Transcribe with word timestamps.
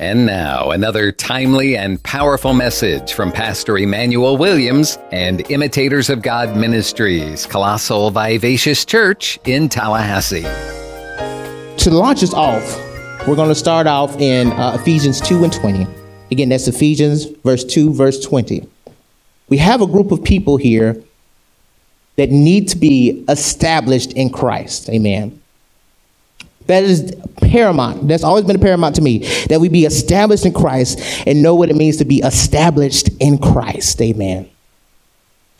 And 0.00 0.26
now, 0.26 0.72
another 0.72 1.12
timely 1.12 1.76
and 1.76 2.02
powerful 2.02 2.52
message 2.52 3.12
from 3.12 3.30
Pastor 3.30 3.78
Emmanuel 3.78 4.36
Williams 4.36 4.98
and 5.12 5.48
Imitators 5.52 6.10
of 6.10 6.20
God 6.20 6.56
Ministries, 6.56 7.46
Colossal 7.46 8.10
Vivacious 8.10 8.84
Church 8.84 9.38
in 9.44 9.68
Tallahassee. 9.68 10.42
To 11.78 11.90
launch 11.92 12.24
us 12.24 12.34
off, 12.34 12.76
we're 13.28 13.36
going 13.36 13.50
to 13.50 13.54
start 13.54 13.86
off 13.86 14.18
in 14.18 14.50
uh, 14.54 14.76
Ephesians 14.80 15.20
2 15.20 15.44
and 15.44 15.52
20. 15.52 15.86
Again, 16.32 16.48
that's 16.48 16.66
Ephesians 16.66 17.26
verse 17.44 17.62
2, 17.62 17.92
verse 17.92 18.20
20. 18.20 18.68
We 19.48 19.58
have 19.58 19.80
a 19.80 19.86
group 19.86 20.10
of 20.10 20.24
people 20.24 20.56
here 20.56 21.00
that 22.16 22.32
need 22.32 22.66
to 22.70 22.76
be 22.76 23.24
established 23.28 24.12
in 24.14 24.30
Christ. 24.30 24.88
Amen. 24.90 25.40
That 26.66 26.84
is 26.84 27.14
paramount. 27.36 28.08
That's 28.08 28.24
always 28.24 28.44
been 28.44 28.58
paramount 28.58 28.96
to 28.96 29.02
me 29.02 29.18
that 29.48 29.60
we 29.60 29.68
be 29.68 29.84
established 29.84 30.46
in 30.46 30.54
Christ 30.54 30.98
and 31.26 31.42
know 31.42 31.54
what 31.54 31.68
it 31.70 31.76
means 31.76 31.98
to 31.98 32.04
be 32.04 32.20
established 32.20 33.10
in 33.20 33.38
Christ. 33.38 34.00
Amen. 34.00 34.48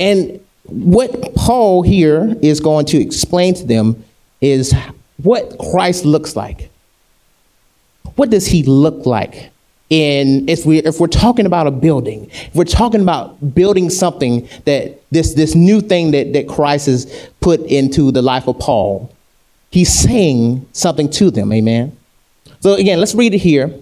And 0.00 0.40
what 0.64 1.34
Paul 1.34 1.82
here 1.82 2.34
is 2.40 2.60
going 2.60 2.86
to 2.86 3.00
explain 3.00 3.54
to 3.54 3.64
them 3.64 4.02
is 4.40 4.74
what 5.22 5.56
Christ 5.58 6.04
looks 6.04 6.36
like. 6.36 6.70
What 8.16 8.30
does 8.30 8.46
he 8.46 8.62
look 8.62 9.06
like? 9.06 9.50
In 9.90 10.48
if 10.48 10.64
we 10.64 10.78
if 10.78 10.98
we're 10.98 11.06
talking 11.06 11.44
about 11.44 11.66
a 11.66 11.70
building, 11.70 12.30
if 12.30 12.54
we're 12.54 12.64
talking 12.64 13.02
about 13.02 13.54
building 13.54 13.90
something 13.90 14.48
that 14.64 15.02
this 15.10 15.34
this 15.34 15.54
new 15.54 15.82
thing 15.82 16.12
that, 16.12 16.32
that 16.32 16.48
Christ 16.48 16.86
has 16.86 17.28
put 17.40 17.60
into 17.60 18.10
the 18.10 18.22
life 18.22 18.48
of 18.48 18.58
Paul, 18.58 19.13
he's 19.74 19.92
saying 19.92 20.64
something 20.72 21.10
to 21.10 21.32
them. 21.32 21.52
Amen. 21.52 21.96
So 22.60 22.74
again, 22.74 23.00
let's 23.00 23.12
read 23.12 23.34
it 23.34 23.38
here, 23.38 23.74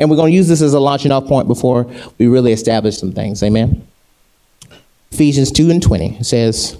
and 0.00 0.10
we're 0.10 0.16
going 0.16 0.32
to 0.32 0.36
use 0.36 0.48
this 0.48 0.60
as 0.60 0.74
a 0.74 0.80
launching 0.80 1.12
off 1.12 1.26
point 1.26 1.46
before 1.46 1.86
we 2.18 2.26
really 2.26 2.52
establish 2.52 2.98
some 2.98 3.12
things. 3.12 3.40
Amen. 3.44 3.86
Ephesians 5.12 5.52
2 5.52 5.70
and 5.70 5.80
20 5.80 6.24
says, 6.24 6.76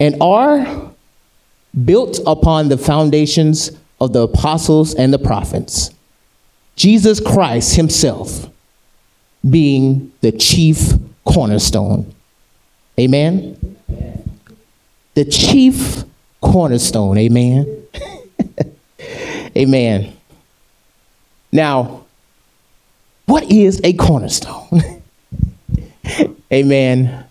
And 0.00 0.16
are 0.22 0.90
built 1.84 2.20
upon 2.26 2.70
the 2.70 2.78
foundations 2.78 3.70
of 4.00 4.14
the 4.14 4.22
apostles 4.22 4.94
and 4.94 5.12
the 5.12 5.18
prophets, 5.18 5.90
Jesus 6.74 7.20
Christ 7.20 7.76
himself 7.76 8.48
being 9.48 10.10
the 10.22 10.32
chief 10.32 10.94
cornerstone. 11.24 12.14
Amen. 12.98 13.76
The 15.12 15.26
chief 15.26 16.04
cornerstone. 16.40 17.18
Amen. 17.18 17.86
Amen. 19.56 20.16
Now, 21.52 22.04
what 23.26 23.50
is 23.50 23.80
a 23.84 23.92
cornerstone? 23.94 25.02
Amen. 26.52 27.24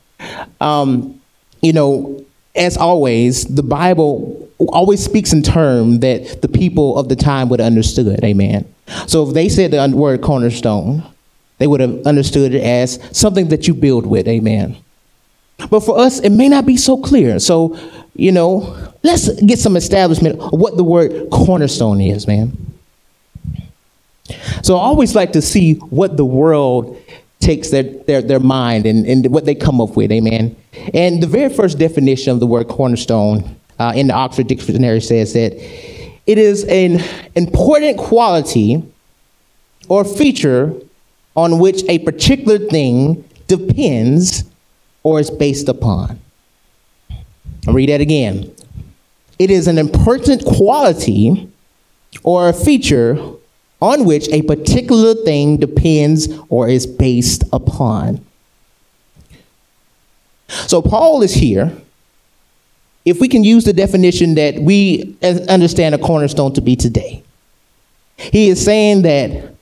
Um, 0.59 1.22
you 1.61 1.73
know, 1.73 2.23
as 2.55 2.77
always, 2.77 3.45
the 3.45 3.64
Bible 3.64 4.49
always 4.59 5.03
speaks 5.03 5.33
in 5.33 5.44
terms 5.44 5.99
that 5.99 6.42
the 6.42 6.47
people 6.47 6.97
of 6.97 7.09
the 7.09 7.16
time 7.16 7.49
would 7.49 7.59
have 7.59 7.67
understood. 7.67 8.23
Amen. 8.23 8.71
So 9.05 9.27
if 9.27 9.33
they 9.33 9.49
said 9.49 9.71
the 9.71 9.95
word 9.95 10.21
cornerstone, 10.21 11.03
they 11.59 11.67
would 11.67 11.80
have 11.80 12.05
understood 12.05 12.53
it 12.53 12.64
as 12.64 12.99
something 13.17 13.49
that 13.49 13.67
you 13.67 13.73
build 13.73 14.05
with. 14.05 14.27
Amen. 14.27 14.77
But 15.69 15.81
for 15.81 15.97
us, 15.97 16.19
it 16.19 16.30
may 16.30 16.49
not 16.49 16.66
be 16.66 16.77
so 16.77 16.97
clear. 16.97 17.39
So, 17.39 17.75
you 18.17 18.31
know, 18.31 18.75
let's 19.03 19.29
get 19.43 19.59
some 19.59 19.77
establishment 19.77 20.39
of 20.39 20.51
what 20.51 20.75
the 20.75 20.83
word 20.83 21.29
cornerstone 21.29 22.01
is, 22.01 22.27
man. 22.27 22.57
So 24.63 24.75
I 24.75 24.81
always 24.81 25.15
like 25.15 25.33
to 25.33 25.41
see 25.41 25.75
what 25.75 26.17
the 26.17 26.25
world 26.25 27.01
takes 27.39 27.69
their, 27.69 27.83
their, 27.83 28.21
their 28.23 28.39
mind 28.39 28.87
and, 28.87 29.05
and 29.05 29.31
what 29.31 29.45
they 29.45 29.53
come 29.53 29.79
up 29.79 29.95
with, 29.95 30.11
amen. 30.11 30.55
And 30.93 31.21
the 31.21 31.27
very 31.27 31.53
first 31.53 31.77
definition 31.77 32.33
of 32.33 32.39
the 32.39 32.47
word 32.47 32.67
cornerstone 32.67 33.55
uh, 33.80 33.93
in 33.95 34.08
the 34.08 34.14
Oxford 34.14 34.47
Dictionary 34.47 34.99
says 34.99 35.33
that 35.33 35.53
it 36.25 36.37
is 36.37 36.63
an 36.65 36.99
important 37.36 37.99
quality 37.99 38.83
or 39.87 40.03
feature 40.03 40.73
on 41.36 41.59
which 41.59 41.83
a 41.87 41.99
particular 41.99 42.58
thing 42.58 43.23
depends 43.45 44.43
or 45.03 45.19
is 45.19 45.30
based 45.30 45.69
upon. 45.69 46.19
I'll 47.67 47.73
read 47.73 47.89
that 47.89 48.02
again. 48.02 48.54
It 49.38 49.52
is 49.52 49.67
an 49.67 49.78
important 49.78 50.45
quality 50.45 51.52
or 52.23 52.50
a 52.50 52.54
feature 52.54 53.17
on 53.82 54.05
which 54.05 54.28
a 54.30 54.42
particular 54.42 55.14
thing 55.14 55.58
depends 55.58 56.28
or 56.50 56.67
is 56.70 56.88
based 56.88 57.44
upon. 57.54 58.26
So, 60.48 60.82
Paul 60.82 61.22
is 61.22 61.33
here. 61.33 61.72
If 63.05 63.20
we 63.20 63.28
can 63.28 63.44
use 63.44 63.66
the 63.66 63.73
definition 63.73 64.36
that 64.36 64.55
we 64.55 65.16
understand 65.22 65.94
a 65.94 65.98
cornerstone 65.98 66.54
to 66.54 66.61
be 66.61 66.76
today, 66.76 67.23
he 68.17 68.49
is 68.49 68.64
saying 68.64 69.04
that 69.04 69.54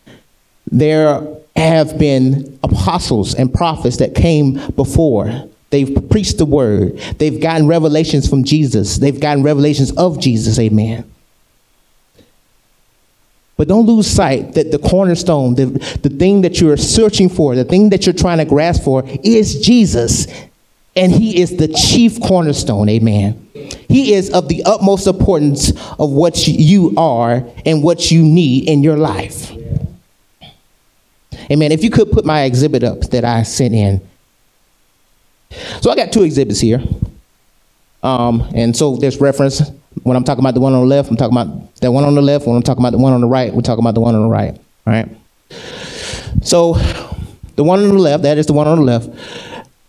there 0.72 1.22
have 1.56 1.98
been 1.98 2.58
apostles 2.64 3.36
and 3.36 3.54
prophets 3.54 3.98
that 3.98 4.16
came 4.16 4.60
before. 4.72 5.48
They've 5.76 6.10
preached 6.10 6.38
the 6.38 6.46
word. 6.46 6.98
They've 7.18 7.38
gotten 7.38 7.68
revelations 7.68 8.30
from 8.30 8.46
Jesus. 8.46 8.96
They've 8.96 9.20
gotten 9.20 9.44
revelations 9.44 9.92
of 9.98 10.22
Jesus. 10.22 10.58
Amen. 10.58 11.04
But 13.58 13.68
don't 13.68 13.86
lose 13.86 14.08
sight 14.08 14.54
that 14.54 14.72
the 14.72 14.80
cornerstone, 14.80 15.56
the, 15.56 15.66
the 16.02 16.08
thing 16.08 16.44
that 16.44 16.62
you're 16.62 16.78
searching 16.78 17.28
for, 17.28 17.56
the 17.56 17.66
thing 17.66 17.90
that 17.90 18.06
you're 18.06 18.16
trying 18.16 18.38
to 18.38 18.46
grasp 18.46 18.86
for 18.86 19.04
is 19.22 19.60
Jesus. 19.60 20.28
And 20.96 21.12
he 21.12 21.42
is 21.42 21.58
the 21.58 21.68
chief 21.68 22.22
cornerstone. 22.22 22.88
Amen. 22.88 23.46
He 23.90 24.14
is 24.14 24.32
of 24.32 24.48
the 24.48 24.64
utmost 24.64 25.08
importance 25.08 25.72
of 26.00 26.10
what 26.10 26.48
you 26.48 26.94
are 26.96 27.46
and 27.66 27.84
what 27.84 28.12
you 28.12 28.24
need 28.24 28.70
in 28.70 28.82
your 28.82 28.96
life. 28.96 29.52
Amen. 31.52 31.74
If 31.74 31.84
you 31.84 31.90
could 31.90 32.14
put 32.14 32.24
my 32.24 32.44
exhibit 32.44 32.86
up 32.86 33.02
that 33.10 33.26
I 33.26 33.44
sent 33.44 33.74
in. 33.74 34.00
So 35.82 35.90
I 35.90 35.96
got 35.96 36.12
two 36.12 36.24
exhibits 36.24 36.60
here. 36.60 36.82
Um, 38.04 38.42
and 38.54 38.76
so 38.76 38.98
there's 38.98 39.20
reference. 39.20 39.62
When 40.04 40.16
I'm 40.16 40.24
talking 40.24 40.44
about 40.44 40.54
the 40.54 40.60
one 40.60 40.74
on 40.74 40.82
the 40.82 40.88
left, 40.88 41.10
I'm 41.10 41.18
talking 41.18 41.36
about 41.36 41.76
that 41.78 41.92
one 41.92 42.04
on 42.04 42.16
the 42.16 42.22
left. 42.22 42.46
When 42.46 42.56
I'm 42.56 42.62
talking 42.62 42.82
about 42.82 42.92
the 42.92 42.98
one 42.98 43.14
on 43.14 43.22
the 43.22 43.28
right, 43.28 43.54
we're 43.54 43.62
talking 43.62 43.84
about 43.84 43.96
the 43.96 44.02
one 44.02 44.14
on 44.14 44.22
the 44.22 44.30
right. 44.30 44.54
All 44.86 44.94
right. 44.94 45.10
So 46.44 46.74
the 47.56 47.64
one 47.64 47.80
on 47.80 47.88
the 47.90 47.96
left, 47.96 48.24
that 48.24 48.38
is 48.38 48.46
the 48.46 48.54
one 48.54 48.68
on 48.68 48.78
the 48.78 48.84
left. 48.84 49.10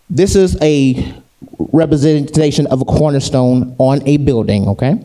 This 0.08 0.36
is 0.36 0.56
a 0.62 1.14
representation 1.58 2.66
of 2.68 2.80
a 2.80 2.84
cornerstone 2.84 3.74
on 3.78 4.06
a 4.06 4.16
building, 4.18 4.68
okay? 4.68 5.04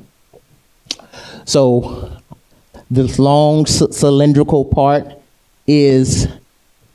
So 1.45 2.11
this 2.89 3.19
long 3.19 3.65
c- 3.65 3.91
cylindrical 3.91 4.65
part 4.65 5.05
is 5.67 6.27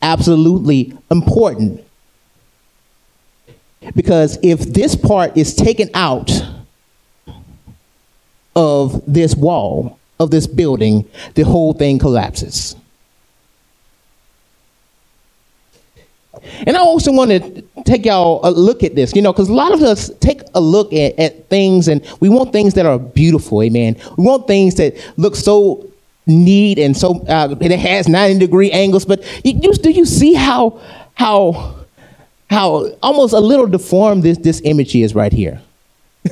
absolutely 0.02 0.96
important. 1.10 1.85
Because 3.94 4.38
if 4.42 4.60
this 4.60 4.96
part 4.96 5.36
is 5.36 5.54
taken 5.54 5.90
out 5.94 6.30
of 8.54 9.02
this 9.06 9.34
wall, 9.34 9.98
of 10.18 10.30
this 10.30 10.46
building, 10.46 11.08
the 11.34 11.42
whole 11.42 11.72
thing 11.72 11.98
collapses. 11.98 12.74
And 16.66 16.76
I 16.76 16.80
also 16.80 17.12
want 17.12 17.30
to 17.30 17.62
take 17.84 18.04
y'all 18.04 18.40
a 18.44 18.50
look 18.50 18.82
at 18.82 18.94
this, 18.94 19.14
you 19.14 19.22
know, 19.22 19.32
because 19.32 19.48
a 19.48 19.54
lot 19.54 19.72
of 19.72 19.82
us 19.82 20.10
take 20.20 20.42
a 20.54 20.60
look 20.60 20.92
at, 20.92 21.18
at 21.18 21.48
things 21.48 21.88
and 21.88 22.06
we 22.20 22.28
want 22.28 22.52
things 22.52 22.74
that 22.74 22.86
are 22.86 22.98
beautiful, 22.98 23.62
amen. 23.62 23.96
We 24.16 24.24
want 24.24 24.46
things 24.46 24.76
that 24.76 24.94
look 25.16 25.34
so 25.34 25.86
neat 26.26 26.78
and 26.78 26.96
so 26.96 27.24
uh, 27.26 27.54
it 27.60 27.78
has 27.78 28.08
90 28.08 28.40
degree 28.40 28.72
angles 28.72 29.04
but 29.04 29.22
you, 29.44 29.72
do 29.74 29.90
you 29.90 30.04
see 30.04 30.34
how 30.34 30.80
how 31.14 31.85
how 32.48 32.90
almost 33.02 33.34
a 33.34 33.40
little 33.40 33.66
deformed 33.66 34.22
this 34.22 34.38
this 34.38 34.60
image 34.64 34.94
is 34.94 35.14
right 35.14 35.32
here. 35.32 35.60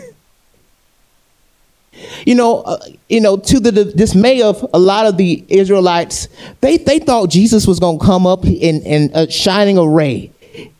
You 2.27 2.35
know 2.35 2.63
uh, 2.63 2.79
you 3.09 3.21
know 3.21 3.37
to 3.37 3.61
the, 3.61 3.71
the, 3.71 3.85
dismay 3.85 4.43
of 4.43 4.67
a 4.75 4.79
lot 4.79 5.07
of 5.07 5.17
the 5.17 5.45
israelites 5.49 6.29
they 6.61 6.77
they 6.77 6.99
thought 6.99 7.31
jesus 7.31 7.67
was 7.67 7.79
going 7.79 7.99
to 7.99 8.05
come 8.05 8.27
up 8.27 8.45
in 8.45 8.83
in 8.83 9.11
a 9.15 9.31
shining 9.31 9.79
array. 9.79 10.31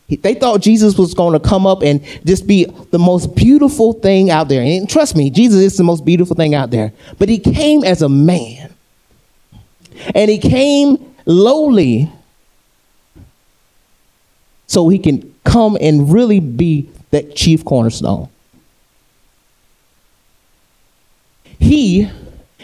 They 0.09 0.33
thought 0.33 0.61
jesus 0.61 0.97
was 0.97 1.13
going 1.13 1.33
to 1.33 1.39
come 1.39 1.65
up 1.65 1.83
and 1.83 2.03
just 2.25 2.47
be 2.47 2.65
the 2.91 2.99
most 2.99 3.35
beautiful 3.35 3.93
thing 3.93 4.29
out 4.29 4.49
there. 4.49 4.61
And 4.61 4.89
trust 4.89 5.15
me 5.15 5.29
jesus 5.29 5.61
is 5.61 5.77
the 5.77 5.83
most 5.83 6.03
beautiful 6.03 6.35
thing 6.35 6.53
out 6.53 6.71
there. 6.71 6.91
But 7.17 7.29
he 7.29 7.39
came 7.39 7.83
as 7.83 8.01
a 8.01 8.09
man. 8.09 8.71
And 10.13 10.29
he 10.29 10.37
came 10.37 11.15
lowly 11.25 12.11
so 14.67 14.89
he 14.89 14.99
can 14.99 15.33
come 15.43 15.77
and 15.79 16.11
really 16.11 16.39
be 16.39 16.89
that 17.11 17.35
chief 17.35 17.63
cornerstone. 17.63 18.29
He 21.59 22.09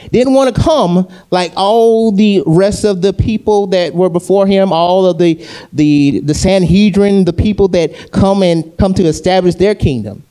Didn't 0.09 0.33
want 0.33 0.56
to 0.56 0.62
come 0.62 1.07
like 1.30 1.53
all 1.56 2.12
the 2.12 2.42
rest 2.48 2.83
of 2.86 3.01
the 3.01 3.13
people 3.13 3.68
that 3.68 3.94
were 3.94 4.09
before 4.09 4.48
him, 4.48 4.74
all 4.74 5.06
of 5.06 5.18
the 5.19 5.45
the 5.71 6.21
the 6.21 6.33
Sanhedrin, 6.33 7.25
the 7.25 7.33
people 7.33 7.68
that 7.69 8.12
come 8.12 8.42
and 8.42 8.75
come 8.77 8.94
to 8.95 9.03
establish 9.03 9.56
their 9.56 9.75
kingdom. 9.75 10.24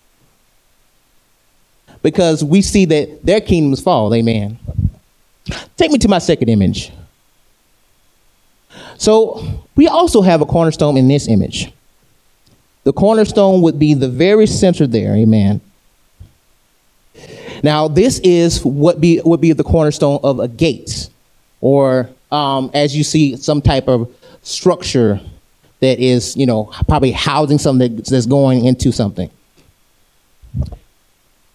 Because 2.02 2.42
we 2.42 2.62
see 2.62 2.86
that 2.86 3.24
their 3.24 3.40
kingdoms 3.40 3.80
fall, 3.80 4.12
amen. 4.14 4.58
Take 5.76 5.90
me 5.90 5.98
to 5.98 6.08
my 6.08 6.18
second 6.18 6.48
image. 6.48 6.90
So 9.00 9.42
we 9.76 9.88
also 9.88 10.20
have 10.20 10.42
a 10.42 10.44
cornerstone 10.44 10.98
in 10.98 11.08
this 11.08 11.26
image. 11.26 11.72
The 12.84 12.92
cornerstone 12.92 13.62
would 13.62 13.78
be 13.78 13.94
the 13.94 14.10
very 14.10 14.46
center 14.46 14.86
there, 14.86 15.16
amen. 15.16 15.62
Now, 17.62 17.88
this 17.88 18.18
is 18.18 18.62
what 18.62 19.00
be 19.00 19.22
would 19.24 19.40
be 19.40 19.54
the 19.54 19.64
cornerstone 19.64 20.20
of 20.22 20.38
a 20.38 20.48
gate, 20.48 21.08
or 21.62 22.10
um, 22.30 22.70
as 22.74 22.94
you 22.94 23.02
see, 23.02 23.36
some 23.36 23.62
type 23.62 23.88
of 23.88 24.14
structure 24.42 25.18
that 25.80 25.98
is, 25.98 26.36
you 26.36 26.44
know, 26.44 26.64
probably 26.86 27.12
housing 27.12 27.56
something 27.56 27.96
that's 27.96 28.26
going 28.26 28.66
into 28.66 28.92
something. 28.92 29.30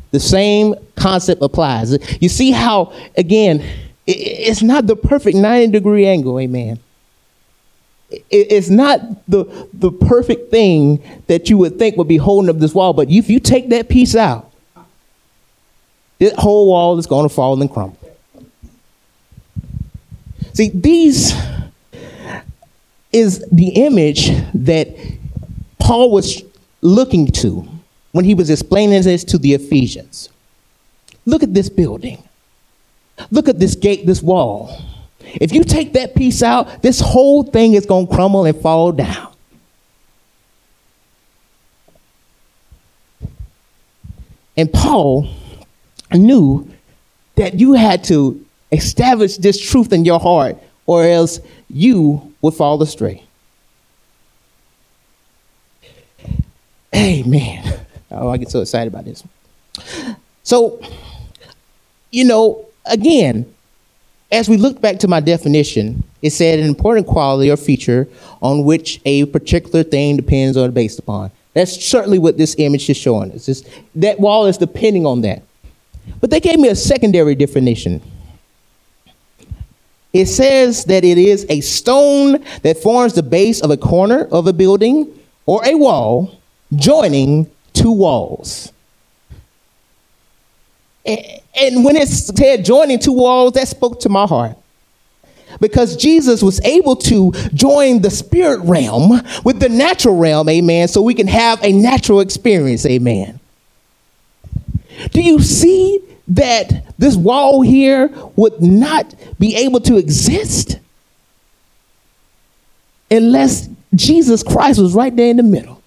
The 0.10 0.20
same 0.20 0.74
concept 0.96 1.44
applies. 1.44 1.96
You 2.20 2.30
see 2.30 2.50
how, 2.50 2.92
again, 3.16 3.64
it's 4.08 4.64
not 4.64 4.88
the 4.88 4.96
perfect 4.96 5.38
90 5.38 5.72
degree 5.72 6.08
angle, 6.08 6.40
amen. 6.40 6.80
It's 8.10 8.70
not 8.70 9.00
the, 9.28 9.70
the 9.74 9.92
perfect 9.92 10.52
thing 10.52 11.04
that 11.28 11.50
you 11.50 11.58
would 11.58 11.80
think 11.80 11.98
would 11.98 12.08
be 12.08 12.18
holding 12.18 12.50
up 12.50 12.60
this 12.60 12.74
wall, 12.74 12.94
but 12.94 13.10
if 13.10 13.30
you 13.30 13.40
take 13.40 13.70
that 13.70 13.90
piece 13.90 14.16
out, 14.16 14.52
this 16.20 16.34
whole 16.38 16.68
wall 16.68 16.98
is 16.98 17.08
going 17.08 17.28
to 17.28 17.34
fall 17.34 17.60
and 17.60 17.70
crumble. 17.70 17.98
See, 20.54 20.70
these 20.70 21.34
is 23.12 23.46
the 23.52 23.70
image 23.70 24.30
that 24.54 24.96
Paul 25.80 26.12
was 26.12 26.44
looking 26.82 27.28
to 27.28 27.68
when 28.12 28.24
he 28.24 28.34
was 28.34 28.50
explaining 28.50 29.02
this 29.02 29.24
to 29.26 29.38
the 29.38 29.54
Ephesians. 29.54 30.30
Look 31.26 31.44
at 31.44 31.54
this 31.54 31.70
building. 31.70 32.24
Look 33.32 33.50
at 33.50 33.60
this 33.60 33.76
gate, 33.76 34.06
this 34.06 34.22
wall. 34.22 34.82
If 35.42 35.54
you 35.54 35.64
take 35.64 35.94
that 35.94 36.16
piece 36.16 36.42
out, 36.42 36.82
this 36.82 37.00
whole 37.00 37.44
thing 37.44 37.74
is 37.74 37.86
going 37.86 38.08
to 38.08 38.14
crumble 38.14 38.46
and 38.46 38.60
fall 38.60 38.92
down. 38.92 39.34
And 44.58 44.72
Paul 44.72 45.28
knew 46.14 46.70
that 47.36 47.60
you 47.60 47.74
had 47.74 48.04
to 48.06 48.46
establish 48.72 49.38
this 49.38 49.60
truth 49.60 49.92
in 49.92 50.06
your 50.06 50.20
heart, 50.20 50.58
or 50.86 51.04
else 51.04 51.40
you 51.70 52.34
would 52.42 52.54
fall 52.54 52.82
astray. 52.82 53.24
Amen. 56.96 57.82
Oh, 58.12 58.30
I 58.30 58.38
get 58.38 58.50
so 58.50 58.62
excited 58.62 58.94
about 58.94 59.04
this. 59.04 59.24
So, 60.44 60.80
you 62.12 62.24
know, 62.24 62.66
again, 62.86 63.54
as 64.36 64.50
we 64.50 64.58
look 64.58 64.82
back 64.82 65.00
to 65.00 65.08
my 65.08 65.22
definition, 65.22 66.04
it 66.22 66.32
said 66.32 66.60
an 66.60 66.68
important 66.68 67.08
quality 67.08 67.50
or 67.50 67.56
feature 67.56 68.06
on 68.42 68.66
which 68.66 69.00
a 69.06 69.26
particular 69.28 69.82
thing 69.82 70.18
depends 70.18 70.58
or 70.58 70.70
based 70.70 71.00
upon. 71.00 71.32
That's 71.54 71.82
certainly 71.84 72.20
what 72.20 72.38
this 72.38 72.54
image 72.58 72.90
is 72.90 72.98
showing 72.98 73.32
us. 73.32 73.48
It's, 73.48 73.64
that 73.96 74.20
wall 74.20 74.46
is 74.46 74.58
depending 74.58 75.06
on 75.06 75.22
that. 75.22 75.42
But 76.20 76.32
they 76.32 76.42
gave 76.42 76.60
me 76.60 76.68
a 76.68 76.76
secondary 76.76 77.34
definition. 77.34 78.02
It 80.12 80.26
says 80.26 80.84
that 80.86 81.06
it 81.06 81.18
is 81.18 81.46
a 81.50 81.62
stone 81.62 82.44
that 82.64 82.78
forms 82.78 83.14
the 83.14 83.24
base 83.24 83.62
of 83.62 83.72
a 83.72 83.78
corner 83.78 84.28
of 84.32 84.48
a 84.48 84.54
building 84.54 85.18
or 85.46 85.66
a 85.66 85.76
wall 85.76 86.38
joining 86.76 87.50
two 87.72 87.92
walls. 87.92 88.74
Eh, 91.06 91.40
And 91.58 91.86
when 91.86 91.96
it 91.96 92.08
said 92.08 92.66
joining 92.66 93.00
two 93.00 93.14
walls, 93.14 93.54
that 93.54 93.68
spoke 93.68 94.02
to 94.02 94.10
my 94.10 94.26
heart. 94.26 94.58
Because 95.62 95.96
Jesus 95.96 96.44
was 96.44 96.60
able 96.66 96.98
to 96.98 97.32
join 97.54 98.02
the 98.02 98.10
spirit 98.10 98.60
realm 98.62 99.22
with 99.46 99.60
the 99.60 99.70
natural 99.70 100.18
realm, 100.18 100.50
amen, 100.50 100.90
so 100.90 101.02
we 101.02 101.14
can 101.14 101.28
have 101.28 101.64
a 101.64 101.72
natural 101.72 102.20
experience, 102.20 102.86
amen. 102.86 103.40
Do 105.12 105.22
you 105.22 105.40
see 105.40 106.02
that 106.28 106.94
this 106.98 107.16
wall 107.16 107.62
here 107.62 108.10
would 108.36 108.62
not 108.62 109.14
be 109.40 109.56
able 109.56 109.80
to 109.82 109.98
exist 109.98 110.80
unless 113.10 113.70
Jesus 113.94 114.44
Christ 114.44 114.80
was 114.80 114.94
right 114.94 115.16
there 115.16 115.30
in 115.30 115.38
the 115.38 115.44
middle? 115.44 115.82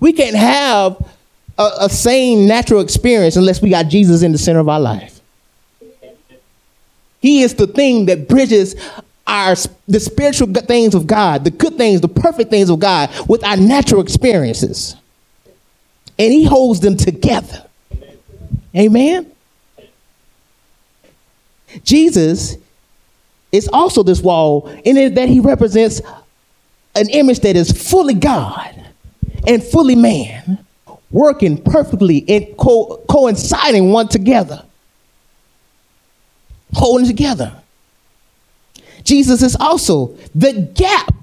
We 0.00 0.12
can't 0.12 0.36
have 0.36 0.96
a, 1.58 1.70
a 1.80 1.88
sane 1.90 2.46
natural 2.46 2.80
experience 2.80 3.36
unless 3.36 3.60
we 3.60 3.70
got 3.70 3.88
Jesus 3.88 4.22
in 4.22 4.32
the 4.32 4.38
center 4.38 4.60
of 4.60 4.68
our 4.68 4.80
life. 4.80 5.20
He 7.20 7.42
is 7.42 7.54
the 7.54 7.66
thing 7.66 8.06
that 8.06 8.28
bridges 8.28 8.76
our 9.26 9.54
the 9.86 10.00
spiritual 10.00 10.52
things 10.54 10.94
of 10.94 11.06
God, 11.06 11.44
the 11.44 11.50
good 11.50 11.76
things, 11.76 12.00
the 12.00 12.08
perfect 12.08 12.50
things 12.50 12.70
of 12.70 12.78
God 12.78 13.10
with 13.28 13.44
our 13.44 13.56
natural 13.56 14.00
experiences. 14.00 14.96
And 16.18 16.32
he 16.32 16.44
holds 16.44 16.80
them 16.80 16.96
together. 16.96 17.64
Amen. 18.74 19.30
Jesus 21.84 22.56
is 23.52 23.68
also 23.72 24.02
this 24.02 24.20
wall 24.20 24.68
in 24.84 25.14
that 25.14 25.28
he 25.28 25.40
represents 25.40 26.00
an 26.94 27.08
image 27.10 27.40
that 27.40 27.56
is 27.56 27.70
fully 27.70 28.14
God 28.14 28.74
and 29.46 29.62
fully 29.62 29.94
man, 29.94 30.64
working 31.10 31.62
perfectly 31.62 32.24
and 32.28 32.56
co- 32.56 33.02
coinciding 33.08 33.90
one 33.90 34.08
together, 34.08 34.64
holding 36.74 37.06
together. 37.06 37.52
Jesus 39.04 39.42
is 39.42 39.56
also 39.56 40.16
the 40.34 40.52
gap 40.74 41.14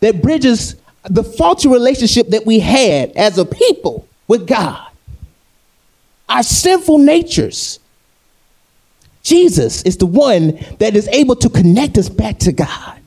that 0.00 0.22
bridges 0.22 0.76
the 1.04 1.24
faulty 1.24 1.68
relationship 1.68 2.28
that 2.28 2.46
we 2.46 2.60
had 2.60 3.10
as 3.12 3.38
a 3.38 3.44
people 3.44 4.06
with 4.28 4.46
God 4.46 4.90
our 6.30 6.42
sinful 6.44 6.98
natures. 6.98 7.80
Jesus 9.22 9.82
is 9.82 9.98
the 9.98 10.06
one 10.06 10.58
that 10.78 10.96
is 10.96 11.08
able 11.08 11.36
to 11.36 11.50
connect 11.50 11.98
us 11.98 12.08
back 12.08 12.38
to 12.38 12.52
God. 12.52 12.98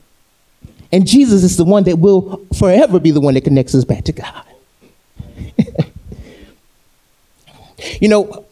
And 0.92 1.08
Jesus 1.08 1.44
is 1.44 1.58
the 1.58 1.64
one 1.64 1.86
that 1.86 1.98
will 1.98 2.46
forever 2.60 3.00
be 3.00 3.10
the 3.10 3.22
one 3.22 3.34
that 3.34 3.46
connects 3.46 3.74
us 3.74 3.86
back 3.86 4.04
to 4.04 4.12
God. 4.12 4.46
you 8.02 8.08
know, 8.08 8.46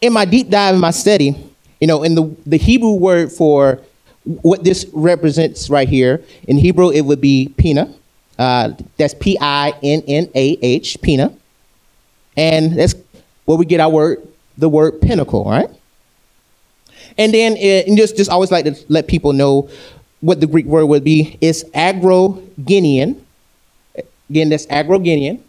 in 0.00 0.12
my 0.12 0.24
deep 0.24 0.48
dive 0.48 0.74
in 0.74 0.80
my 0.80 0.90
study, 0.90 1.36
you 1.80 1.86
know, 1.86 2.02
in 2.02 2.14
the, 2.14 2.34
the 2.46 2.58
Hebrew 2.58 2.94
word 2.94 3.32
for 3.32 3.80
what 4.24 4.64
this 4.64 4.86
represents 4.92 5.70
right 5.70 5.88
here, 5.88 6.22
in 6.46 6.58
Hebrew 6.58 6.90
it 6.90 7.02
would 7.02 7.20
be 7.20 7.54
pina. 7.56 7.92
Uh, 8.38 8.72
that's 8.96 9.14
P 9.14 9.36
I 9.40 9.74
N 9.82 10.02
N 10.06 10.30
A 10.34 10.58
H, 10.62 11.00
pina. 11.02 11.32
And 12.36 12.78
that's 12.78 12.94
where 13.46 13.58
we 13.58 13.66
get 13.66 13.80
our 13.80 13.90
word, 13.90 14.28
the 14.56 14.68
word 14.68 15.00
pinnacle, 15.00 15.44
right? 15.44 15.68
And 17.16 17.34
then 17.34 17.56
it, 17.56 17.88
and 17.88 17.96
just, 17.96 18.16
just 18.16 18.30
always 18.30 18.52
like 18.52 18.64
to 18.64 18.76
let 18.88 19.08
people 19.08 19.32
know 19.32 19.68
what 20.20 20.40
the 20.40 20.46
Greek 20.46 20.66
word 20.66 20.86
would 20.86 21.02
be. 21.02 21.36
It's 21.40 21.64
agrogenian. 21.70 23.20
Again, 24.30 24.50
that's 24.50 24.66
agrogenian. 24.66 25.40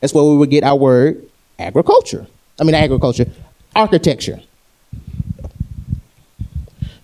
That's 0.00 0.14
where 0.14 0.24
we 0.24 0.36
would 0.36 0.50
get 0.50 0.64
our 0.64 0.76
word 0.76 1.28
agriculture. 1.58 2.26
I 2.60 2.64
mean, 2.64 2.74
agriculture, 2.74 3.26
architecture. 3.74 4.40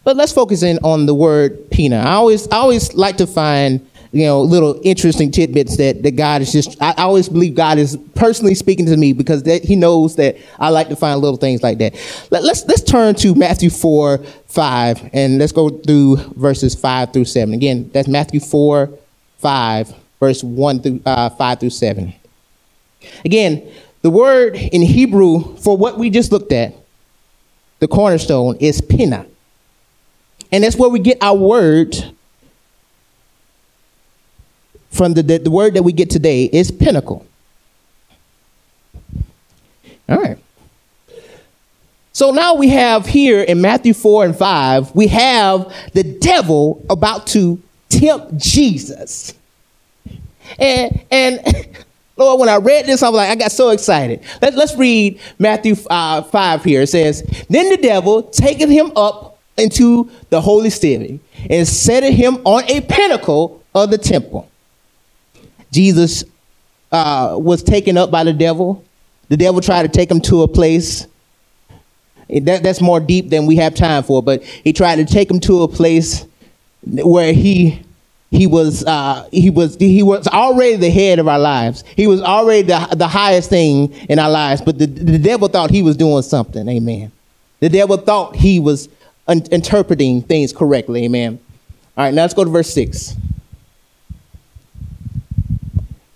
But 0.04 0.16
let's 0.16 0.32
focus 0.32 0.62
in 0.62 0.78
on 0.82 1.06
the 1.06 1.14
word 1.14 1.70
pina. 1.70 1.96
I 1.96 2.12
always, 2.12 2.46
I 2.48 2.56
always 2.56 2.94
like 2.94 3.16
to 3.18 3.26
find 3.26 3.86
you 4.14 4.26
know, 4.26 4.42
little 4.42 4.80
interesting 4.84 5.32
tidbits 5.32 5.76
that, 5.76 6.04
that 6.04 6.12
God 6.12 6.40
is 6.40 6.52
just, 6.52 6.80
I 6.80 6.94
always 6.98 7.28
believe 7.28 7.56
God 7.56 7.78
is 7.78 7.98
personally 8.14 8.54
speaking 8.54 8.86
to 8.86 8.96
me 8.96 9.12
because 9.12 9.42
that, 9.42 9.64
he 9.64 9.74
knows 9.74 10.14
that 10.16 10.36
I 10.60 10.68
like 10.68 10.88
to 10.90 10.96
find 10.96 11.20
little 11.20 11.36
things 11.36 11.64
like 11.64 11.78
that. 11.78 11.94
Let, 12.30 12.44
let's, 12.44 12.64
let's 12.66 12.82
turn 12.82 13.16
to 13.16 13.34
Matthew 13.34 13.70
4, 13.70 14.18
5, 14.18 15.10
and 15.12 15.38
let's 15.38 15.50
go 15.50 15.68
through 15.68 16.18
verses 16.36 16.76
5 16.76 17.12
through 17.12 17.24
7. 17.24 17.54
Again, 17.54 17.90
that's 17.92 18.06
Matthew 18.06 18.38
4, 18.38 18.88
5, 19.38 19.94
verse 20.20 20.44
1 20.44 20.80
through 20.80 21.00
uh, 21.04 21.30
5 21.30 21.60
through 21.60 21.70
7. 21.70 22.14
Again, 23.24 23.70
the 24.02 24.10
word 24.10 24.56
in 24.56 24.82
Hebrew 24.82 25.56
for 25.56 25.76
what 25.76 25.98
we 25.98 26.10
just 26.10 26.32
looked 26.32 26.52
at, 26.52 26.74
the 27.78 27.88
cornerstone, 27.88 28.56
is 28.60 28.80
pina. 28.80 29.26
And 30.52 30.62
that's 30.62 30.76
where 30.76 30.88
we 30.88 30.98
get 30.98 31.18
our 31.22 31.36
word 31.36 31.96
from 34.90 35.14
the, 35.14 35.22
the, 35.22 35.38
the 35.38 35.50
word 35.50 35.74
that 35.74 35.82
we 35.82 35.92
get 35.92 36.10
today 36.10 36.44
is 36.44 36.70
pinnacle. 36.70 37.26
All 40.08 40.20
right. 40.20 40.38
So 42.12 42.30
now 42.30 42.54
we 42.54 42.68
have 42.68 43.06
here 43.06 43.42
in 43.42 43.60
Matthew 43.60 43.92
4 43.92 44.26
and 44.26 44.36
5, 44.36 44.94
we 44.94 45.08
have 45.08 45.74
the 45.94 46.04
devil 46.04 46.84
about 46.88 47.26
to 47.28 47.60
tempt 47.88 48.36
Jesus. 48.36 49.34
And, 50.58 51.04
and 51.10 51.40
Lord, 52.16 52.40
when 52.40 52.48
I 52.48 52.56
read 52.56 52.86
this, 52.86 53.02
I 53.02 53.08
was 53.08 53.16
like, 53.16 53.30
I 53.30 53.34
got 53.34 53.50
so 53.50 53.70
excited. 53.70 54.20
Let, 54.40 54.54
us 54.54 54.76
read 54.76 55.20
Matthew 55.38 55.74
uh, 55.90 56.22
5 56.22 56.64
here. 56.64 56.82
It 56.82 56.88
says, 56.88 57.22
Then 57.48 57.70
the 57.70 57.76
devil 57.76 58.22
taketh 58.22 58.70
him 58.70 58.92
up 58.94 59.38
into 59.56 60.10
the 60.30 60.40
holy 60.40 60.70
city 60.70 61.20
and 61.50 61.66
set 61.66 62.04
him 62.04 62.36
on 62.44 62.64
a 62.70 62.80
pinnacle 62.82 63.62
of 63.74 63.90
the 63.90 63.98
temple. 63.98 64.48
Jesus 65.72 66.24
uh, 66.92 67.36
was 67.38 67.62
taken 67.62 67.98
up 67.98 68.10
by 68.10 68.22
the 68.22 68.32
devil. 68.32 68.84
The 69.28 69.36
devil 69.36 69.60
tried 69.60 69.82
to 69.82 69.88
take 69.88 70.10
him 70.10 70.20
to 70.22 70.42
a 70.42 70.48
place 70.48 71.08
that, 72.28 72.62
that's 72.62 72.80
more 72.80 73.00
deep 73.00 73.30
than 73.30 73.46
we 73.46 73.56
have 73.56 73.74
time 73.74 74.02
for. 74.04 74.22
But 74.22 74.44
he 74.44 74.72
tried 74.72 74.96
to 74.96 75.04
take 75.04 75.30
him 75.30 75.40
to 75.40 75.62
a 75.62 75.68
place 75.68 76.24
where 76.82 77.32
he 77.32 77.82
he 78.34 78.46
was 78.48 78.84
uh, 78.84 79.28
he 79.30 79.48
was 79.48 79.76
he 79.76 80.02
was 80.02 80.26
already 80.26 80.76
the 80.76 80.90
head 80.90 81.18
of 81.18 81.28
our 81.28 81.38
lives. 81.38 81.84
He 81.94 82.06
was 82.06 82.20
already 82.20 82.62
the, 82.62 82.88
the 82.96 83.06
highest 83.06 83.48
thing 83.48 83.92
in 84.08 84.18
our 84.18 84.30
lives. 84.30 84.60
But 84.60 84.78
the, 84.78 84.86
the 84.86 85.18
devil 85.18 85.46
thought 85.48 85.70
he 85.70 85.82
was 85.82 85.96
doing 85.96 86.22
something. 86.22 86.68
Amen. 86.68 87.12
The 87.60 87.68
devil 87.68 87.96
thought 87.96 88.34
he 88.34 88.58
was 88.58 88.88
un- 89.28 89.46
interpreting 89.52 90.22
things 90.22 90.52
correctly. 90.52 91.04
Amen. 91.04 91.38
All 91.96 92.04
right, 92.04 92.12
now 92.12 92.22
let's 92.22 92.34
go 92.34 92.44
to 92.44 92.50
verse 92.50 92.72
six. 92.72 93.14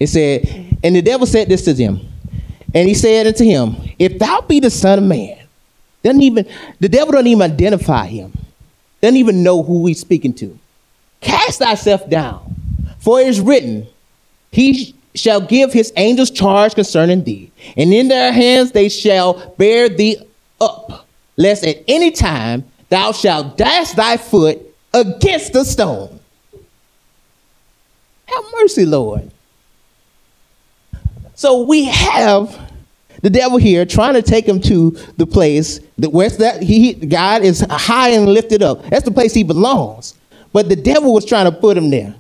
It 0.01 0.09
said, 0.09 0.77
and 0.83 0.97
the 0.97 1.03
devil 1.03 1.27
said 1.27 1.49
this 1.49 1.65
to 1.65 1.73
them, 1.73 2.01
and 2.75 2.89
he 2.89 2.95
said 2.95 3.27
unto 3.27 3.45
him, 3.45 3.77
If 3.99 4.19
thou 4.19 4.41
be 4.41 4.61
the 4.61 4.71
son 4.71 4.99
of 4.99 5.05
man, 5.05 5.39
doesn't 6.03 6.23
even 6.23 6.47
the 6.81 6.89
devil 6.89 7.13
doesn't 7.13 7.27
even 7.29 7.43
identify 7.43 8.07
him. 8.07 8.33
Doesn't 9.01 9.17
even 9.17 9.45
know 9.45 9.63
who 9.63 9.87
he's 9.87 10.01
speaking 10.01 10.35
to. 10.35 10.59
Cast 11.21 11.59
thyself 11.59 12.09
down, 12.09 12.55
for 12.99 13.21
it 13.21 13.27
is 13.29 13.41
written, 13.41 13.87
He 14.51 14.95
shall 15.15 15.41
give 15.41 15.73
his 15.73 15.93
angels 15.97 16.31
charge 16.31 16.75
concerning 16.75 17.25
thee, 17.25 17.51
and 17.77 17.93
in 17.93 18.09
their 18.09 18.33
hands 18.33 18.73
they 18.73 18.89
shall 18.89 19.55
bear 19.57 19.89
thee 19.89 20.17
up, 20.61 21.07
lest 21.37 21.65
at 21.65 21.83
any 21.89 22.11
time 22.11 22.65
thou 22.89 23.13
shalt 23.13 23.57
dash 23.57 23.93
thy 23.93 24.17
foot 24.17 24.59
against 24.95 25.55
a 25.55 25.65
stone. 25.65 26.19
Have 28.27 28.45
mercy, 28.61 28.85
Lord. 28.85 29.31
So 31.35 31.63
we 31.63 31.85
have 31.85 32.73
the 33.23 33.31
devil 33.31 33.59
here 33.59 33.85
trying 33.85 34.15
to 34.15 34.23
take 34.23 34.47
him 34.47 34.61
to 34.63 34.91
the 35.17 35.27
place 35.27 35.81
that 35.99 36.11
where 36.11 36.29
that 36.31 36.63
he 36.63 36.95
God 36.95 37.43
is 37.43 37.65
high 37.71 38.11
and 38.11 38.29
lifted 38.29 38.63
up. 38.63 38.85
That's 38.87 39.05
the 39.05 39.11
place 39.11 39.35
he 39.35 39.43
belongs. 39.43 40.15
But 40.53 40.69
the 40.69 40.77
devil 40.77 41.13
was 41.13 41.25
trying 41.25 41.45
to 41.45 41.53
put 41.53 41.77
him 41.77 41.91
there. 41.91 42.15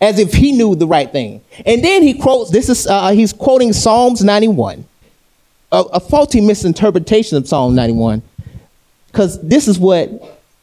As 0.00 0.18
if 0.18 0.32
he 0.32 0.52
knew 0.52 0.74
the 0.74 0.86
right 0.86 1.10
thing. 1.10 1.42
And 1.66 1.84
then 1.84 2.02
he 2.02 2.14
quotes, 2.14 2.50
this 2.50 2.68
is 2.68 2.86
uh, 2.86 3.10
he's 3.10 3.32
quoting 3.32 3.72
Psalms 3.72 4.24
91. 4.24 4.86
A, 5.72 5.80
a 5.92 6.00
faulty 6.00 6.40
misinterpretation 6.40 7.36
of 7.36 7.46
Psalm 7.46 7.74
91. 7.74 8.22
Because 9.06 9.40
this 9.42 9.68
is 9.68 9.78
what 9.78 10.08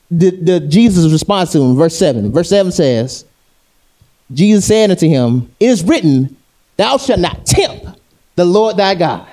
the, 0.09 0.31
the 0.31 0.59
Jesus' 0.61 1.11
response 1.11 1.51
to 1.51 1.61
him, 1.61 1.75
verse 1.75 1.97
7. 1.97 2.31
Verse 2.31 2.49
7 2.49 2.71
says, 2.71 3.25
Jesus 4.33 4.65
said 4.65 4.89
unto 4.89 5.07
him, 5.07 5.53
It 5.59 5.69
is 5.69 5.83
written, 5.83 6.35
Thou 6.77 6.97
shalt 6.97 7.19
not 7.19 7.45
tempt 7.45 7.85
the 8.35 8.45
Lord 8.45 8.77
thy 8.77 8.95
God. 8.95 9.27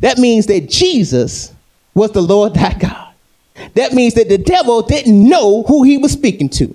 That 0.00 0.18
means 0.18 0.46
that 0.46 0.68
Jesus 0.68 1.52
was 1.94 2.12
the 2.12 2.22
Lord 2.22 2.54
thy 2.54 2.74
God. 2.74 3.01
That 3.74 3.92
means 3.92 4.14
that 4.14 4.28
the 4.28 4.38
devil 4.38 4.82
didn't 4.82 5.28
know 5.28 5.62
who 5.64 5.82
he 5.82 5.98
was 5.98 6.12
speaking 6.12 6.48
to. 6.50 6.74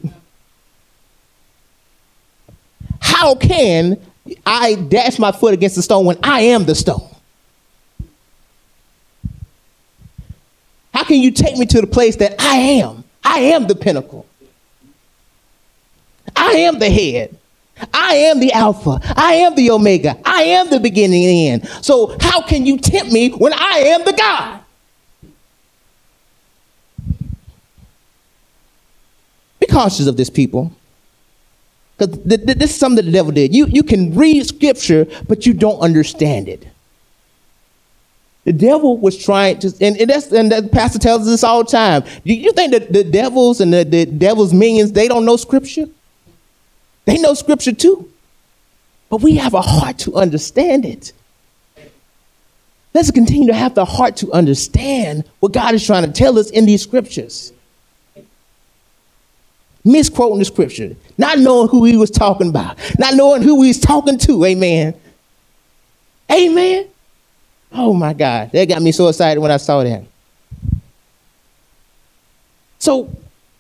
How 3.00 3.36
can 3.36 4.00
I 4.46 4.76
dash 4.76 5.20
my 5.20 5.32
foot 5.32 5.54
against 5.54 5.76
the 5.76 5.82
stone 5.82 6.06
when 6.06 6.18
I 6.24 6.42
am 6.42 6.66
the 6.66 6.76
stone? 6.76 7.08
How 10.94 11.04
can 11.04 11.22
you 11.22 11.32
take 11.32 11.58
me 11.58 11.66
to 11.68 11.82
the 11.82 11.88
place 11.88 12.16
that 12.18 12.36
I 12.40 12.56
am? 12.56 13.04
I 13.24 13.40
am 13.40 13.68
the 13.68 13.76
pinnacle. 13.76 14.26
I 16.36 16.52
am 16.52 16.80
the 16.80 16.90
head. 16.90 17.38
I 17.94 18.16
am 18.16 18.40
the 18.40 18.52
Alpha. 18.52 19.00
I 19.16 19.34
am 19.36 19.56
the 19.56 19.70
Omega. 19.72 20.18
I 20.26 20.44
am 20.44 20.70
the 20.70 20.80
beginning 20.80 21.26
and 21.26 21.64
end. 21.64 21.86
So, 21.86 22.18
how 22.20 22.42
can 22.42 22.66
you 22.66 22.78
tempt 22.78 23.12
me 23.12 23.30
when 23.30 23.54
I 23.54 23.80
am 23.86 24.04
the 24.06 24.14
God? 24.14 24.62
Be 29.68 29.74
cautious 29.74 30.08
of 30.08 30.18
this, 30.18 30.30
people. 30.30 30.72
Because 31.98 32.18
th- 32.24 32.46
th- 32.46 32.58
this 32.58 32.72
is 32.72 32.76
something 32.76 33.06
the 33.06 33.12
devil 33.12 33.32
did. 33.32 33.56
You, 33.56 33.66
you 33.68 33.84
can 33.84 34.16
read 34.16 34.46
scripture, 34.46 35.08
but 35.28 35.46
you 35.46 35.54
don't 35.54 35.80
understand 35.80 36.48
it. 36.48 36.68
The 38.44 38.54
devil 38.54 38.98
was 38.98 39.18
trying 39.18 39.60
to, 39.60 39.74
and, 39.82 39.98
and, 39.98 40.10
that's, 40.10 40.32
and 40.32 40.52
the 40.52 40.70
pastor 40.72 41.00
tells 41.00 41.22
us 41.24 41.28
this 41.28 41.44
all 41.44 41.64
the 41.64 41.72
time. 41.72 42.04
You, 42.24 42.36
you 42.36 42.54
think 42.54 42.72
that 42.72 42.94
the 42.94 43.04
devils 43.04 43.60
and 43.60 43.74
the, 43.74 43.84
the 43.84 44.06
devil's 44.06 44.54
minions, 44.54 44.94
they 44.94 45.08
don't 45.08 45.26
know 45.26 45.36
scripture? 45.36 45.88
They 47.06 47.18
know 47.18 47.34
scripture 47.34 47.74
too. 47.74 48.10
But 49.10 49.22
we 49.22 49.36
have 49.36 49.54
a 49.54 49.62
heart 49.62 49.98
to 50.00 50.16
understand 50.16 50.86
it. 50.86 51.14
Let's 52.94 53.12
continue 53.12 53.48
to 53.48 53.54
have 53.54 53.76
the 53.76 53.86
heart 53.86 54.18
to 54.18 54.32
understand 54.32 55.26
what 55.40 55.52
God 55.52 55.74
is 55.74 55.86
trying 55.86 56.06
to 56.06 56.12
tell 56.12 56.40
us 56.40 56.50
in 56.50 56.66
these 56.66 56.82
scriptures. 56.82 57.54
Misquoting 59.88 60.40
the 60.40 60.46
scripture, 60.46 60.96
not 61.18 61.40
knowing 61.40 61.70
who 61.70 61.86
he 61.86 61.96
was 61.96 62.12
talking 62.12 62.50
about, 62.50 62.78
not 63.00 63.14
knowing 63.14 63.42
who 63.42 63.64
he's 63.64 63.80
talking 63.80 64.18
to. 64.18 64.44
Amen. 64.44 64.94
Amen. 66.30 66.90
Oh 67.72 67.94
my 67.94 68.12
God, 68.12 68.52
that 68.52 68.68
got 68.68 68.82
me 68.82 68.92
so 68.92 69.08
excited 69.08 69.40
when 69.40 69.50
I 69.50 69.56
saw 69.56 69.84
that. 69.84 70.04
So 72.80 73.10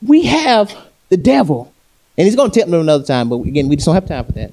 we 0.06 0.24
have 0.24 0.76
the 1.08 1.16
devil 1.16 1.72
and 2.18 2.26
he's 2.26 2.36
going 2.36 2.52
to 2.52 2.60
tempt 2.60 2.72
them 2.72 2.82
another 2.82 3.06
time, 3.06 3.30
but 3.30 3.38
again, 3.42 3.70
we 3.70 3.78
just 3.78 3.86
don't 3.86 3.96
have 3.96 4.08
time 4.08 4.26
for 4.26 4.34
that. 4.34 4.52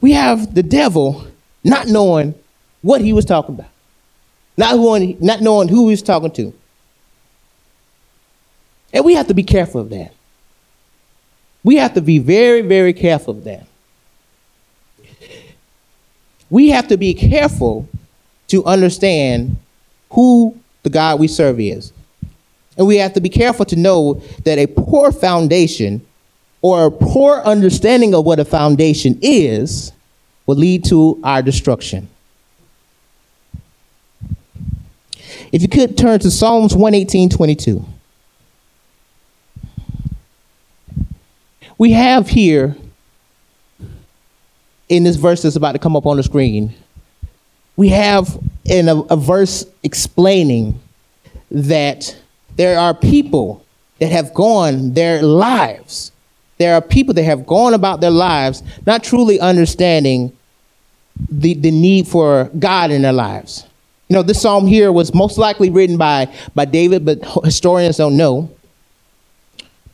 We 0.00 0.12
have 0.12 0.54
the 0.54 0.62
devil 0.62 1.26
not 1.64 1.86
knowing 1.88 2.34
what 2.80 3.02
he 3.02 3.12
was 3.12 3.26
talking 3.26 3.56
about, 3.56 3.70
not 4.56 4.76
knowing, 4.76 5.18
not 5.20 5.42
knowing 5.42 5.68
who 5.68 5.88
he 5.88 5.90
was 5.92 6.02
talking 6.02 6.30
to. 6.32 6.54
And 8.92 9.04
we 9.04 9.14
have 9.14 9.28
to 9.28 9.34
be 9.34 9.42
careful 9.42 9.80
of 9.80 9.90
that. 9.90 10.12
We 11.64 11.76
have 11.76 11.94
to 11.94 12.00
be 12.00 12.18
very, 12.18 12.60
very 12.62 12.92
careful 12.92 13.34
of 13.34 13.44
that. 13.44 13.66
We 16.50 16.68
have 16.68 16.88
to 16.88 16.96
be 16.96 17.14
careful 17.14 17.88
to 18.48 18.64
understand 18.64 19.56
who 20.10 20.58
the 20.82 20.90
God 20.90 21.18
we 21.18 21.28
serve 21.28 21.58
is. 21.58 21.92
And 22.76 22.86
we 22.86 22.96
have 22.96 23.14
to 23.14 23.20
be 23.20 23.28
careful 23.28 23.64
to 23.66 23.76
know 23.76 24.22
that 24.44 24.58
a 24.58 24.66
poor 24.66 25.12
foundation 25.12 26.04
or 26.60 26.86
a 26.86 26.90
poor 26.90 27.38
understanding 27.38 28.14
of 28.14 28.24
what 28.24 28.38
a 28.38 28.44
foundation 28.44 29.18
is 29.22 29.92
will 30.46 30.56
lead 30.56 30.84
to 30.86 31.20
our 31.24 31.42
destruction. 31.42 32.08
If 35.50 35.62
you 35.62 35.68
could 35.68 35.96
turn 35.98 36.20
to 36.20 36.30
Psalms 36.30 36.74
118 36.74 37.28
22. 37.28 37.84
We 41.78 41.92
have 41.92 42.28
here 42.28 42.76
in 44.88 45.04
this 45.04 45.16
verse 45.16 45.42
that's 45.42 45.56
about 45.56 45.72
to 45.72 45.78
come 45.78 45.96
up 45.96 46.06
on 46.06 46.18
the 46.18 46.22
screen, 46.22 46.74
we 47.76 47.88
have 47.88 48.38
in 48.64 48.88
a, 48.88 49.00
a 49.02 49.16
verse 49.16 49.64
explaining 49.82 50.78
that 51.50 52.16
there 52.56 52.78
are 52.78 52.92
people 52.92 53.64
that 53.98 54.12
have 54.12 54.34
gone 54.34 54.92
their 54.92 55.22
lives. 55.22 56.12
There 56.58 56.74
are 56.74 56.82
people 56.82 57.14
that 57.14 57.22
have 57.22 57.46
gone 57.46 57.74
about 57.74 58.00
their 58.00 58.10
lives 58.10 58.62
not 58.86 59.02
truly 59.02 59.40
understanding 59.40 60.36
the, 61.30 61.54
the 61.54 61.70
need 61.70 62.06
for 62.06 62.50
God 62.58 62.90
in 62.90 63.02
their 63.02 63.12
lives. 63.12 63.66
You 64.08 64.16
know, 64.16 64.22
this 64.22 64.42
psalm 64.42 64.66
here 64.66 64.92
was 64.92 65.14
most 65.14 65.38
likely 65.38 65.70
written 65.70 65.96
by, 65.96 66.32
by 66.54 66.66
David, 66.66 67.04
but 67.04 67.24
historians 67.44 67.96
don't 67.96 68.16
know. 68.16 68.50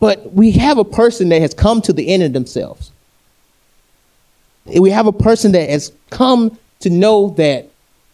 But 0.00 0.32
we 0.32 0.52
have 0.52 0.78
a 0.78 0.84
person 0.84 1.28
that 1.30 1.40
has 1.40 1.54
come 1.54 1.82
to 1.82 1.92
the 1.92 2.08
end 2.08 2.22
of 2.22 2.32
themselves. 2.32 2.92
We 4.64 4.90
have 4.90 5.06
a 5.06 5.12
person 5.12 5.52
that 5.52 5.68
has 5.70 5.92
come 6.10 6.58
to 6.80 6.90
know 6.90 7.30
that 7.30 7.70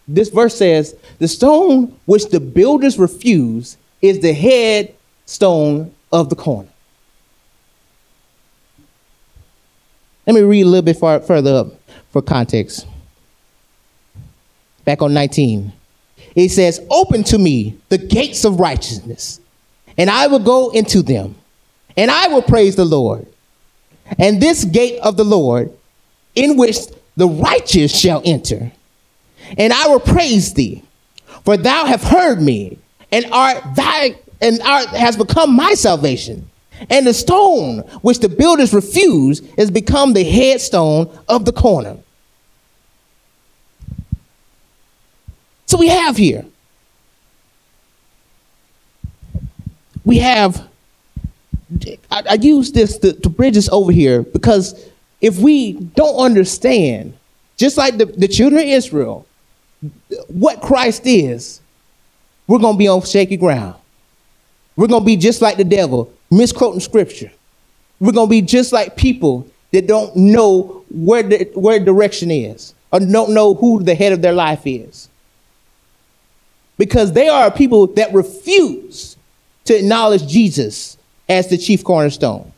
this 0.07 0.29
verse 0.29 0.57
says, 0.57 0.95
The 1.19 1.29
stone 1.29 1.99
which 2.07 2.29
the 2.29 2.41
builders 2.41 2.99
refuse 2.99 3.77
is 4.01 4.21
the 4.21 4.33
head 4.33 4.95
stone 5.27 5.95
of 6.13 6.29
the 6.29 6.37
corner. 6.37 6.69
Let 10.27 10.35
me 10.35 10.43
read 10.43 10.63
a 10.63 10.69
little 10.69 10.83
bit 10.83 10.97
far, 10.97 11.21
further 11.21 11.55
up 11.55 11.67
for 12.11 12.23
context. 12.23 12.87
back 14.85 15.03
on 15.03 15.13
19. 15.15 15.73
It 16.35 16.51
says, 16.51 16.81
Open 16.91 17.25
to 17.25 17.39
me 17.39 17.79
the 17.89 17.99
gates 17.99 18.45
of 18.45 18.61
righteousness, 18.61 19.41
and 19.97 20.11
I 20.11 20.27
will 20.27 20.39
go 20.39 20.71
into 20.71 21.03
them, 21.03 21.35
and 21.97 22.11
I 22.11 22.29
will 22.29 22.43
praise 22.43 22.77
the 22.77 22.85
Lord. 22.85 23.27
And 24.19 24.41
this 24.41 24.65
gate 24.65 24.99
of 25.01 25.17
the 25.17 25.25
Lord, 25.25 25.73
in 26.35 26.57
which 26.57 26.77
the 27.17 27.29
righteous 27.29 27.99
shall 27.99 28.23
enter, 28.25 28.73
and 29.57 29.73
I 29.73 29.89
will 29.89 30.01
praise 30.01 30.55
thee, 30.55 30.83
for 31.45 31.57
thou 31.57 31.85
hast 31.85 32.05
heard 32.05 32.41
me, 32.41 32.79
and 33.13 33.27
art 33.33 33.63
thy 33.75 34.17
and 34.41 34.61
art 34.63 34.89
has 34.89 35.17
become 35.17 35.55
my 35.55 35.75
salvation. 35.75 36.51
And 36.91 37.07
the 37.07 37.15
stone 37.15 37.79
which 38.03 38.19
the 38.19 38.29
builders 38.29 38.75
refused 38.75 39.47
has 39.57 39.71
become 39.71 40.13
the 40.13 40.25
headstone 40.25 41.11
of 41.29 41.45
the 41.45 41.53
corner. 41.53 41.97
So 45.67 45.79
we 45.79 45.89
have 45.89 46.17
here, 46.17 46.45
we 50.05 50.19
have, 50.19 50.69
I, 52.11 52.23
I 52.31 52.35
use 52.35 52.73
this 52.73 52.99
to, 52.99 53.13
to 53.13 53.29
bridge 53.29 53.55
this 53.55 53.69
over 53.71 53.93
here 53.93 54.23
because 54.23 54.89
if 55.21 55.39
we 55.39 55.73
don't 55.73 56.17
understand, 56.17 57.17
just 57.57 57.77
like 57.77 57.97
the, 57.97 58.07
the 58.07 58.29
children 58.29 58.63
of 58.63 58.69
Israel, 58.69 59.27
what 60.29 60.61
Christ 60.61 61.07
is, 61.07 61.61
we're 62.47 62.59
going 62.59 62.75
to 62.75 62.79
be 62.79 62.89
on 62.89 63.01
shaky 63.03 63.37
ground. 63.37 63.77
We're 64.77 64.89
going 64.89 65.03
to 65.03 65.07
be 65.07 65.17
just 65.17 65.41
like 65.41 65.57
the 65.57 65.65
devil, 65.65 66.13
misquoting 66.31 66.81
scripture. 66.81 67.33
We're 68.01 68.13
going 68.13 68.27
to 68.27 68.31
be 68.31 68.43
just 68.43 68.73
like 68.73 68.97
people 68.97 69.49
that 69.73 69.87
don't 69.87 70.15
know 70.15 70.85
where 70.91 71.23
the, 71.23 71.51
where 71.55 71.79
direction 71.79 72.31
is 72.31 72.75
or 72.93 73.01
don't 73.01 73.33
know 73.33 73.55
who 73.55 73.83
the 73.83 73.95
head 73.95 74.13
of 74.13 74.21
their 74.21 74.33
life 74.33 74.67
is. 74.67 75.09
Because 76.77 77.13
they 77.13 77.29
are 77.29 77.51
people 77.51 77.87
that 77.89 78.13
refuse 78.13 79.17
to 79.65 79.79
acknowledge 79.79 80.27
Jesus 80.27 80.99
as 81.29 81.49
the 81.49 81.59
chief 81.59 81.85
cornerstone. 81.85 82.53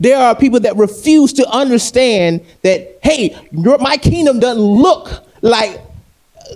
There 0.00 0.16
are 0.16 0.34
people 0.34 0.60
that 0.60 0.76
refuse 0.76 1.32
to 1.34 1.48
understand 1.48 2.44
that, 2.62 2.98
hey, 3.02 3.36
your, 3.50 3.78
my 3.78 3.96
kingdom 3.96 4.38
doesn't 4.38 4.62
look 4.62 5.24
like 5.42 5.80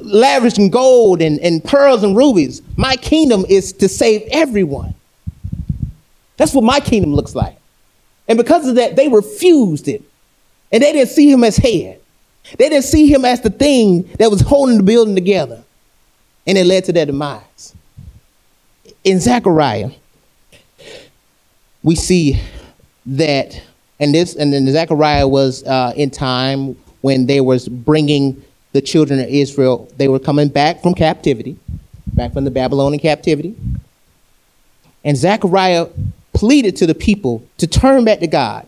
lavish 0.00 0.58
in 0.58 0.70
gold 0.70 1.20
and, 1.20 1.38
and 1.40 1.62
pearls 1.62 2.02
and 2.02 2.16
rubies. 2.16 2.62
My 2.76 2.96
kingdom 2.96 3.44
is 3.48 3.72
to 3.74 3.88
save 3.88 4.22
everyone. 4.30 4.94
That's 6.36 6.54
what 6.54 6.64
my 6.64 6.80
kingdom 6.80 7.14
looks 7.14 7.34
like. 7.34 7.56
And 8.28 8.38
because 8.38 8.66
of 8.66 8.76
that, 8.76 8.96
they 8.96 9.08
refused 9.08 9.88
it. 9.88 10.02
And 10.70 10.82
they 10.82 10.92
didn't 10.92 11.10
see 11.10 11.30
him 11.30 11.44
as 11.44 11.56
head. 11.56 12.00
They 12.58 12.68
didn't 12.68 12.84
see 12.84 13.12
him 13.12 13.24
as 13.24 13.40
the 13.40 13.50
thing 13.50 14.02
that 14.18 14.30
was 14.30 14.40
holding 14.40 14.78
the 14.78 14.82
building 14.82 15.14
together. 15.14 15.62
And 16.46 16.56
it 16.56 16.64
led 16.64 16.84
to 16.84 16.92
their 16.92 17.06
demise. 17.06 17.74
In 19.04 19.20
Zechariah, 19.20 19.90
we 21.82 21.94
see 21.94 22.40
that, 23.06 23.60
and 23.98 24.14
this, 24.14 24.36
and 24.36 24.52
then 24.52 24.66
Zechariah 24.70 25.26
was 25.26 25.64
uh, 25.64 25.92
in 25.96 26.10
time 26.10 26.76
when 27.00 27.26
they 27.26 27.40
was 27.40 27.68
bringing 27.68 28.42
the 28.72 28.80
children 28.80 29.20
of 29.20 29.28
Israel, 29.28 29.88
they 29.96 30.08
were 30.08 30.18
coming 30.18 30.48
back 30.48 30.82
from 30.82 30.94
captivity, 30.94 31.56
back 32.14 32.32
from 32.32 32.44
the 32.44 32.50
Babylonian 32.50 33.00
captivity. 33.00 33.54
And 35.04 35.16
Zechariah 35.16 35.88
pleaded 36.32 36.76
to 36.76 36.86
the 36.86 36.94
people 36.94 37.46
to 37.58 37.66
turn 37.66 38.04
back 38.04 38.20
to 38.20 38.26
God 38.26 38.66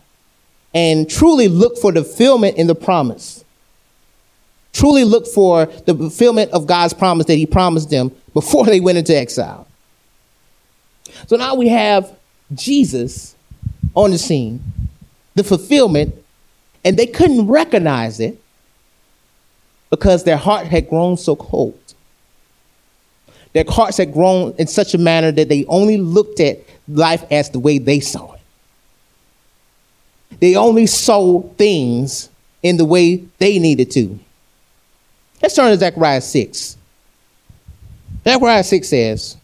and 0.75 1.09
truly 1.09 1.49
look 1.49 1.79
for 1.79 1.93
the 1.93 2.03
fulfillment 2.03 2.59
in 2.59 2.67
the 2.67 2.75
promise. 2.75 3.45
Truly 4.73 5.05
look 5.05 5.27
for 5.27 5.67
the 5.67 5.95
fulfillment 5.95 6.51
of 6.51 6.67
God's 6.67 6.93
promise 6.93 7.27
that 7.27 7.37
He 7.37 7.47
promised 7.47 7.91
them 7.91 8.11
before 8.35 8.67
they 8.67 8.81
went 8.81 8.99
into 8.99 9.17
exile. 9.17 9.69
So 11.29 11.37
now 11.37 11.55
we 11.55 11.69
have 11.69 12.13
Jesus 12.55 13.35
on 13.95 14.11
the 14.11 14.19
scene, 14.19 14.63
the 15.35 15.45
fulfillment, 15.45 16.15
and 16.85 16.97
they 16.97 17.07
couldn't 17.07 17.47
recognize 17.47 18.21
it 18.21 18.41
because 19.91 20.25
their 20.25 20.37
heart 20.37 20.67
had 20.67 20.89
grown 20.89 21.17
so 21.17 21.37
cold. 21.37 21.79
Their 23.53 23.65
hearts 23.69 23.99
had 23.99 24.13
grown 24.13 24.55
in 24.59 24.67
such 24.67 24.95
a 24.95 24.99
manner 24.99 25.31
that 25.31 25.49
they 25.49 25.65
only 25.67 25.97
looked 25.97 26.41
at 26.41 26.59
life 26.89 27.25
as 27.31 27.51
the 27.51 27.61
way 27.61 27.79
they 27.79 28.01
saw 28.01 28.33
it. 28.33 28.41
They 30.41 30.57
only 30.57 30.87
saw 30.87 31.43
things 31.43 32.29
in 32.63 32.77
the 32.77 32.85
way 32.85 33.25
they 33.39 33.59
needed 33.59 33.93
to. 33.93 34.19
Let's 35.41 35.55
turn 35.55 35.71
to 35.71 35.77
Zechariah 35.77 36.21
6. 36.21 36.77
Zechariah 38.25 38.65
6 38.65 38.89
says, 38.89 39.37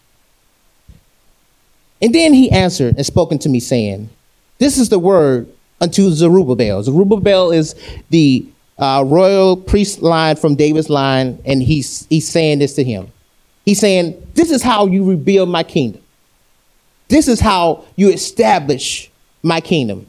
And 2.01 2.15
then 2.15 2.33
he 2.33 2.49
answered 2.51 2.95
and 2.97 3.05
spoken 3.05 3.37
to 3.39 3.49
me, 3.49 3.59
saying, 3.59 4.09
This 4.57 4.77
is 4.77 4.89
the 4.89 4.99
word 4.99 5.51
unto 5.79 6.09
Zerubbabel. 6.09 6.83
Zerubbabel 6.83 7.51
is 7.51 7.75
the 8.09 8.45
uh, 8.77 9.03
royal 9.05 9.55
priest 9.55 10.01
line 10.01 10.35
from 10.35 10.55
David's 10.55 10.89
line, 10.89 11.39
and 11.45 11.61
he's, 11.61 12.07
he's 12.07 12.27
saying 12.27 12.59
this 12.59 12.73
to 12.75 12.83
him. 12.83 13.11
He's 13.65 13.79
saying, 13.79 14.27
This 14.33 14.49
is 14.51 14.63
how 14.63 14.87
you 14.87 15.03
rebuild 15.03 15.49
my 15.49 15.63
kingdom. 15.63 16.01
This 17.07 17.27
is 17.27 17.39
how 17.39 17.85
you 17.95 18.09
establish 18.09 19.11
my 19.43 19.61
kingdom. 19.61 20.07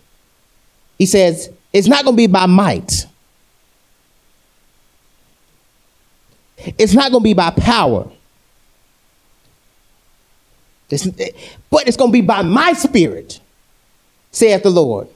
He 0.99 1.07
says, 1.07 1.51
It's 1.73 1.89
not 1.89 2.05
going 2.05 2.17
to 2.17 2.23
be 2.23 2.27
by 2.27 2.47
might, 2.47 3.07
it's 6.57 6.95
not 6.95 7.11
going 7.11 7.23
to 7.23 7.25
be 7.25 7.35
by 7.35 7.51
power. 7.51 8.11
It's, 10.93 11.07
but 11.71 11.89
it's 11.89 11.97
going 11.97 12.11
to 12.11 12.13
be 12.13 12.21
by 12.21 12.43
my 12.43 12.75
spirit, 12.75 13.41
saith 14.31 14.63
the 14.63 14.71
Lord. 14.71 15.09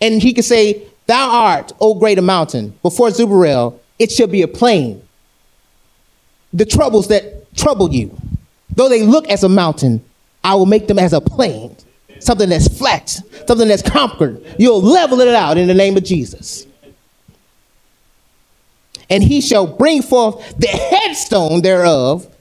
And 0.00 0.20
he 0.20 0.34
could 0.34 0.44
say, 0.44 0.86
Thou 1.06 1.30
art, 1.30 1.72
O 1.80 1.94
greater 1.94 2.22
mountain, 2.22 2.78
before 2.82 3.10
Zerubbabel, 3.10 3.80
it 3.98 4.10
shall 4.12 4.26
be 4.26 4.42
a 4.42 4.48
plain. 4.48 5.02
The 6.52 6.64
troubles 6.64 7.08
that 7.08 7.54
trouble 7.54 7.92
you, 7.92 8.16
though 8.74 8.88
they 8.88 9.02
look 9.02 9.28
as 9.28 9.44
a 9.44 9.48
mountain, 9.48 10.04
I 10.42 10.54
will 10.54 10.66
make 10.66 10.86
them 10.86 10.98
as 10.98 11.12
a 11.12 11.20
plain, 11.20 11.76
something 12.20 12.48
that's 12.48 12.68
flat, 12.68 13.08
something 13.46 13.68
that's 13.68 13.82
conquered. 13.82 14.44
You'll 14.58 14.82
level 14.82 15.20
it 15.20 15.28
out 15.28 15.56
in 15.56 15.68
the 15.68 15.74
name 15.74 15.96
of 15.96 16.04
Jesus. 16.04 16.66
And 19.10 19.22
he 19.22 19.40
shall 19.40 19.66
bring 19.66 20.02
forth 20.02 20.56
the 20.58 20.66
headstone 20.66 21.62
thereof 21.62 22.33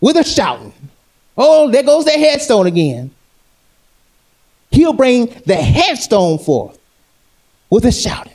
with 0.00 0.16
a 0.16 0.24
shouting. 0.24 0.72
Oh, 1.36 1.70
there 1.70 1.82
goes 1.82 2.04
the 2.04 2.12
headstone 2.12 2.66
again. 2.66 3.10
He'll 4.70 4.92
bring 4.92 5.26
the 5.46 5.56
headstone 5.56 6.38
forth 6.38 6.78
with 7.70 7.84
a 7.84 7.92
shouting. 7.92 8.32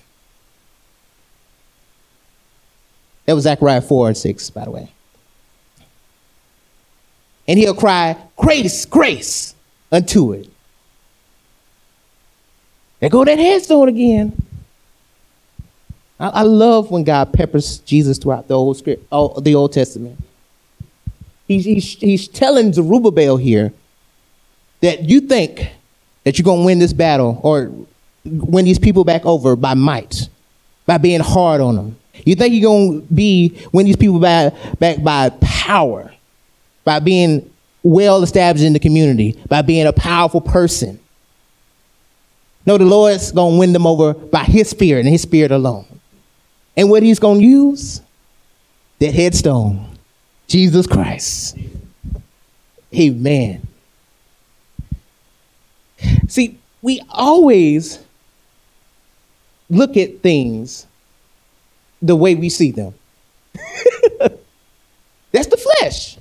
That 3.26 3.34
was 3.34 3.44
Zechariah 3.44 3.82
4 3.82 4.08
and 4.10 4.18
6, 4.18 4.50
by 4.50 4.66
the 4.66 4.72
way. 4.72 4.92
And 7.48 7.60
he'll 7.60 7.76
cry, 7.76 8.18
Grace, 8.36 8.86
grace 8.86 9.54
unto 9.92 10.34
it. 10.34 10.50
There 13.00 13.10
go 13.10 13.26
that 13.26 13.38
headstone 13.38 13.90
again. 13.90 14.34
I, 16.20 16.30
I 16.30 16.42
love 16.44 16.90
when 16.90 17.04
God 17.04 17.34
peppers 17.34 17.80
Jesus 17.80 18.18
throughout 18.18 18.48
the 18.48 18.54
Old 18.54 18.78
Script, 18.78 19.06
oh, 19.12 19.40
the 19.40 19.56
Old 19.56 19.74
Testament. 19.74 20.18
He's, 21.48 21.66
he's, 21.66 21.94
he's 21.96 22.28
telling 22.28 22.74
Zerubbabel 22.74 23.38
here 23.38 23.74
that 24.82 25.04
you 25.04 25.22
think 25.22 25.72
that 26.24 26.38
you're 26.38 26.44
going 26.44 26.62
to 26.62 26.66
win 26.66 26.80
this 26.80 26.94
battle 26.94 27.40
or 27.44 27.72
win 28.26 28.66
these 28.66 28.80
people 28.80 29.04
back 29.04 29.26
over 29.26 29.56
by 29.56 29.74
might, 29.74 30.30
by 30.86 30.98
being 30.98 31.20
hard 31.20 31.62
on 31.62 31.76
them. 31.76 31.98
You 32.26 32.36
think 32.36 32.54
you're 32.54 32.70
going 32.70 33.08
to 33.08 33.14
be 33.14 33.60
win 33.72 33.86
these 33.86 33.98
people 33.98 34.20
back, 34.20 34.54
back 34.80 35.04
by 35.04 35.30
power, 35.42 36.14
by 36.84 37.00
being 37.00 37.50
well 37.82 38.24
established 38.24 38.66
in 38.66 38.74
the 38.74 38.80
community, 38.80 39.40
by 39.48 39.62
being 39.62 39.88
a 39.88 39.94
powerful 39.94 40.42
person. 40.42 41.00
No, 42.66 42.78
the 42.78 42.86
Lord's 42.86 43.32
going 43.32 43.54
to 43.54 43.60
win 43.60 43.74
them 43.74 43.86
over 43.86 44.14
by 44.14 44.44
His 44.46 44.70
Spirit 44.70 45.02
and 45.02 45.10
His 45.10 45.22
Spirit 45.22 45.52
alone. 45.52 45.86
And 46.78 46.90
what 46.90 47.04
He's 47.04 47.20
going 47.20 47.40
to 47.40 47.46
use? 47.46 48.02
That 49.00 49.14
headstone, 49.14 49.93
Jesus 50.48 50.88
Christ. 50.88 51.58
Amen. 52.94 53.68
See, 56.28 56.60
we 56.82 57.02
always 57.10 58.00
look 59.70 59.98
at 59.98 60.20
things 60.22 60.86
the 62.02 62.16
way 62.16 62.36
we 62.36 62.50
see 62.50 62.72
them. 62.72 62.94
That's 65.32 65.48
the 65.48 65.58
flesh. 65.58 66.18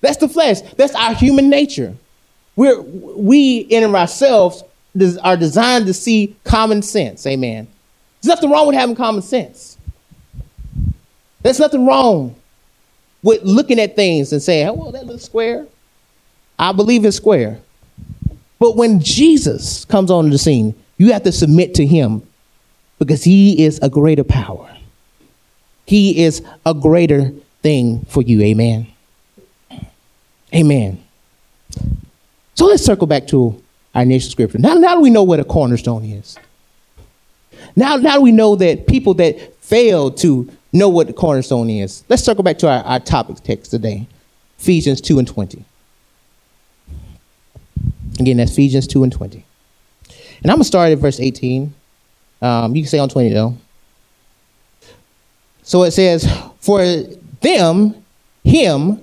That's 0.00 0.18
the 0.18 0.28
flesh. 0.28 0.60
That's 0.76 0.94
our 0.94 1.14
human 1.14 1.48
nature. 1.48 1.94
We're, 2.54 2.80
we 2.80 3.58
in 3.58 3.94
ourselves 3.94 4.62
are 5.22 5.36
designed 5.36 5.86
to 5.86 5.94
see 5.94 6.36
common 6.44 6.82
sense. 6.82 7.26
Amen. 7.26 7.68
There's 8.20 8.34
nothing 8.34 8.50
wrong 8.50 8.66
with 8.66 8.76
having 8.76 8.96
common 8.96 9.22
sense. 9.22 9.78
There's 11.42 11.60
nothing 11.60 11.86
wrong 11.86 12.34
with 13.22 13.42
looking 13.42 13.80
at 13.80 13.96
things 13.96 14.32
and 14.32 14.42
saying, 14.42 14.68
oh, 14.68 14.74
well, 14.74 14.92
that 14.92 15.06
looks 15.06 15.24
square. 15.24 15.66
I 16.58 16.72
believe 16.72 17.04
it's 17.04 17.16
square. 17.16 17.60
But 18.58 18.76
when 18.76 19.00
Jesus 19.00 19.84
comes 19.84 20.10
on 20.10 20.30
the 20.30 20.38
scene, 20.38 20.74
you 20.96 21.12
have 21.12 21.22
to 21.24 21.32
submit 21.32 21.74
to 21.74 21.86
him 21.86 22.22
because 22.98 23.22
he 23.22 23.64
is 23.64 23.78
a 23.80 23.88
greater 23.88 24.24
power. 24.24 24.74
He 25.86 26.24
is 26.24 26.42
a 26.66 26.74
greater 26.74 27.32
thing 27.62 28.04
for 28.08 28.22
you. 28.22 28.42
Amen. 28.42 28.88
Amen. 30.54 31.02
So 32.54 32.66
let's 32.66 32.84
circle 32.84 33.06
back 33.06 33.26
to 33.28 33.62
our 33.94 34.02
initial 34.02 34.30
scripture. 34.30 34.58
Now, 34.58 34.74
now 34.74 35.00
we 35.00 35.10
know 35.10 35.22
what 35.22 35.40
a 35.40 35.44
cornerstone 35.44 36.04
is. 36.04 36.36
Now, 37.76 37.96
now 37.96 38.20
we 38.20 38.32
know 38.32 38.56
that 38.56 38.86
people 38.86 39.14
that 39.14 39.54
fail 39.62 40.10
to 40.12 40.50
know 40.72 40.88
what 40.88 41.06
the 41.06 41.12
cornerstone 41.12 41.70
is. 41.70 42.04
Let's 42.08 42.22
circle 42.22 42.42
back 42.42 42.58
to 42.58 42.68
our, 42.68 42.82
our 42.84 43.00
topic 43.00 43.36
text 43.42 43.70
today 43.70 44.06
Ephesians 44.58 45.00
2 45.00 45.18
and 45.18 45.28
20. 45.28 45.64
Again, 48.20 48.36
that's 48.38 48.52
Ephesians 48.52 48.86
2 48.86 49.04
and 49.04 49.12
20. 49.12 49.44
And 50.42 50.50
I'm 50.50 50.56
going 50.56 50.60
to 50.60 50.64
start 50.64 50.92
at 50.92 50.98
verse 50.98 51.20
18. 51.20 51.72
Um, 52.42 52.74
you 52.74 52.82
can 52.82 52.88
say 52.88 52.98
on 52.98 53.08
20 53.08 53.32
though. 53.32 53.56
So 55.62 55.82
it 55.82 55.92
says, 55.92 56.26
For 56.60 56.82
them, 57.40 58.04
him, 58.44 59.02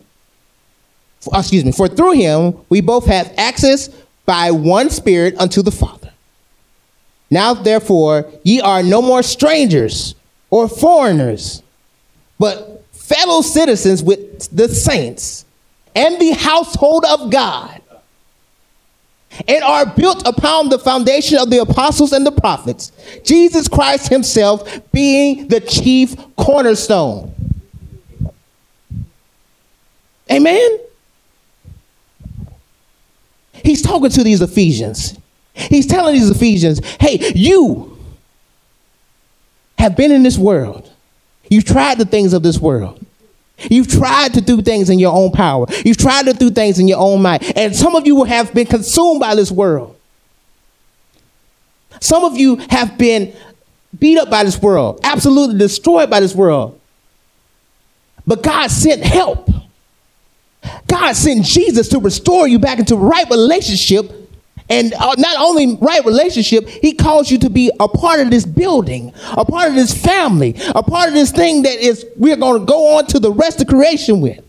for, 1.19 1.37
excuse 1.37 1.63
me, 1.63 1.71
for 1.71 1.87
through 1.87 2.13
him 2.13 2.57
we 2.69 2.81
both 2.81 3.05
have 3.05 3.33
access 3.37 3.89
by 4.25 4.51
one 4.51 4.89
Spirit 4.89 5.35
unto 5.37 5.61
the 5.61 5.71
Father. 5.71 6.11
Now, 7.29 7.53
therefore, 7.53 8.31
ye 8.43 8.61
are 8.61 8.83
no 8.83 9.01
more 9.01 9.23
strangers 9.23 10.15
or 10.49 10.67
foreigners, 10.67 11.63
but 12.39 12.83
fellow 12.91 13.41
citizens 13.41 14.01
with 14.03 14.49
the 14.55 14.67
saints 14.67 15.45
and 15.95 16.19
the 16.19 16.31
household 16.31 17.05
of 17.05 17.31
God, 17.31 17.81
and 19.47 19.63
are 19.63 19.85
built 19.85 20.25
upon 20.25 20.69
the 20.69 20.79
foundation 20.79 21.37
of 21.37 21.49
the 21.49 21.57
apostles 21.57 22.13
and 22.13 22.25
the 22.25 22.31
prophets, 22.31 22.91
Jesus 23.23 23.67
Christ 23.67 24.07
Himself 24.09 24.79
being 24.91 25.47
the 25.49 25.59
chief 25.59 26.15
cornerstone. 26.37 27.33
Amen? 30.31 30.79
He's 33.51 33.81
talking 33.81 34.09
to 34.09 34.23
these 34.23 34.41
Ephesians. 34.41 35.17
He's 35.53 35.87
telling 35.87 36.13
these 36.13 36.29
Ephesians, 36.29 36.81
hey, 36.99 37.31
you 37.35 37.94
have 39.85 39.95
been 39.95 40.11
in 40.11 40.23
this 40.23 40.37
world. 40.37 40.91
You've 41.47 41.63
tried 41.63 41.99
the 41.99 42.05
things 42.05 42.33
of 42.33 42.41
this 42.41 42.57
world. 42.57 42.99
You've 43.69 43.87
tried 43.87 44.33
to 44.33 44.41
do 44.41 44.61
things 44.63 44.89
in 44.89 44.97
your 44.97 45.13
own 45.13 45.31
power. 45.31 45.67
You've 45.85 45.97
tried 45.97 46.25
to 46.25 46.33
do 46.33 46.49
things 46.49 46.79
in 46.79 46.87
your 46.87 46.97
own 46.99 47.21
might. 47.21 47.55
And 47.55 47.75
some 47.75 47.95
of 47.95 48.07
you 48.07 48.23
have 48.23 48.51
been 48.51 48.65
consumed 48.65 49.19
by 49.19 49.35
this 49.35 49.51
world. 49.51 49.95
Some 52.01 52.25
of 52.25 52.35
you 52.35 52.55
have 52.69 52.97
been 52.97 53.33
beat 53.97 54.17
up 54.17 54.29
by 54.31 54.43
this 54.43 54.59
world, 54.59 54.99
absolutely 55.03 55.59
destroyed 55.59 56.09
by 56.09 56.19
this 56.19 56.33
world. 56.33 56.81
But 58.25 58.41
God 58.41 58.71
sent 58.71 59.03
help. 59.03 59.49
God 60.87 61.13
sent 61.15 61.45
Jesus 61.45 61.89
to 61.89 61.99
restore 61.99 62.47
you 62.47 62.57
back 62.57 62.79
into 62.79 62.95
right 62.95 63.29
relationship 63.29 64.24
and 64.69 64.93
uh, 64.93 65.13
not 65.17 65.37
only 65.39 65.77
right 65.77 66.03
relationship, 66.05 66.67
he 66.67 66.93
calls 66.93 67.29
you 67.29 67.37
to 67.39 67.49
be 67.49 67.71
a 67.79 67.87
part 67.87 68.19
of 68.19 68.31
this 68.31 68.45
building, 68.45 69.13
a 69.31 69.45
part 69.45 69.69
of 69.69 69.75
this 69.75 69.93
family, 69.93 70.55
a 70.73 70.81
part 70.81 71.07
of 71.07 71.13
this 71.13 71.31
thing 71.31 71.61
that 71.63 71.77
is 71.79 72.05
we're 72.15 72.35
going 72.35 72.61
to 72.61 72.65
go 72.65 72.97
on 72.97 73.05
to 73.07 73.19
the 73.19 73.31
rest 73.31 73.61
of 73.61 73.67
creation 73.67 74.21
with. 74.21 74.43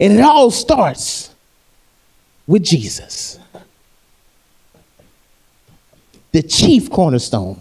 And 0.00 0.12
it 0.12 0.20
all 0.20 0.50
starts 0.50 1.34
with 2.46 2.62
Jesus, 2.62 3.38
the 6.32 6.42
chief 6.42 6.90
cornerstone. 6.90 7.60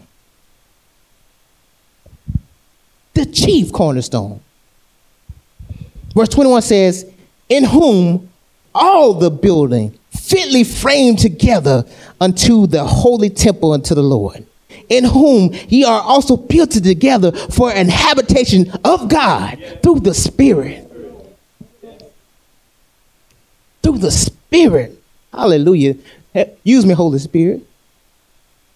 The 3.13 3.26
chief 3.26 3.74
cornerstone. 3.74 4.40
Verse 6.13 6.30
21 6.30 6.62
says, 6.62 7.12
In 7.50 7.63
whom 7.63 8.27
all 8.78 9.13
the 9.13 9.32
building 9.32 9.98
fitly 10.12 10.63
framed 10.63 11.20
together 11.20 11.86
unto 12.20 12.68
the 12.68 12.84
holy 12.84 13.30
temple 13.30 13.72
unto 13.72 13.96
the 13.96 14.04
Lord, 14.04 14.46
in 14.90 15.06
whom 15.06 15.54
ye 15.70 15.84
are 15.84 16.02
also 16.02 16.36
built 16.36 16.72
together 16.72 17.32
for 17.32 17.72
an 17.72 17.90
habitation 17.90 18.72
of 18.84 19.10
God 19.10 19.80
through 19.82 20.02
the 20.02 20.13
Spirit. 20.13 20.84
Through 23.82 24.00
the 24.00 24.12
Spirit. 24.12 25.02
Hallelujah. 25.32 25.96
Eh, 26.36 26.46
use 26.63 26.86
me, 26.86 26.94
Holy 26.94 27.20
Spirit. 27.20 27.62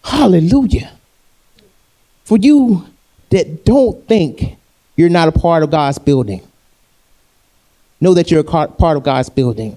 Hallelujah. 0.02 0.92
For 2.24 2.38
you 2.38 2.86
that 3.30 3.64
don't 3.64 4.06
think 4.08 4.56
you're 4.96 5.08
not 5.08 5.28
a 5.28 5.32
part 5.32 5.62
of 5.62 5.70
God's 5.70 5.98
building, 5.98 6.40
know 8.00 8.14
that 8.14 8.30
you're 8.30 8.40
a 8.40 8.44
part 8.44 8.96
of 8.96 9.02
God's 9.02 9.28
building 9.28 9.76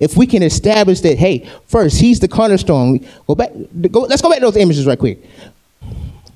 if 0.00 0.16
we 0.16 0.26
can 0.26 0.42
establish 0.42 1.00
that, 1.00 1.18
hey, 1.18 1.48
first 1.66 2.00
he's 2.00 2.20
the 2.20 2.28
cornerstone. 2.28 3.06
Go 3.26 3.34
back. 3.34 3.50
Go, 3.90 4.00
let's 4.02 4.22
go 4.22 4.30
back 4.30 4.38
to 4.38 4.44
those 4.44 4.56
images 4.56 4.86
right 4.86 4.98
quick. 4.98 5.24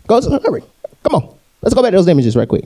Go, 0.06 0.20
hurry. 0.40 0.62
Come 1.02 1.14
on. 1.14 1.34
Let's 1.60 1.74
go 1.74 1.82
back 1.82 1.92
to 1.92 1.96
those 1.96 2.08
images 2.08 2.36
right 2.36 2.48
quick. 2.48 2.64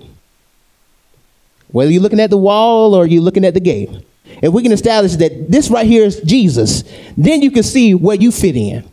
Whether 1.68 1.90
you're 1.90 2.02
looking 2.02 2.20
at 2.20 2.30
the 2.30 2.38
wall 2.38 2.94
or 2.94 3.06
you're 3.06 3.22
looking 3.22 3.44
at 3.44 3.52
the 3.52 3.61
gate, 3.61 3.90
if 4.24 4.52
we 4.52 4.62
can 4.62 4.72
establish 4.72 5.16
that 5.16 5.50
this 5.50 5.68
right 5.68 5.87
here 5.87 6.04
is 6.04 6.20
Jesus, 6.22 6.85
then 7.16 7.42
you 7.42 7.50
can 7.50 7.62
see 7.62 7.94
where 7.94 8.16
you 8.16 8.32
fit 8.32 8.56
in. 8.56 8.88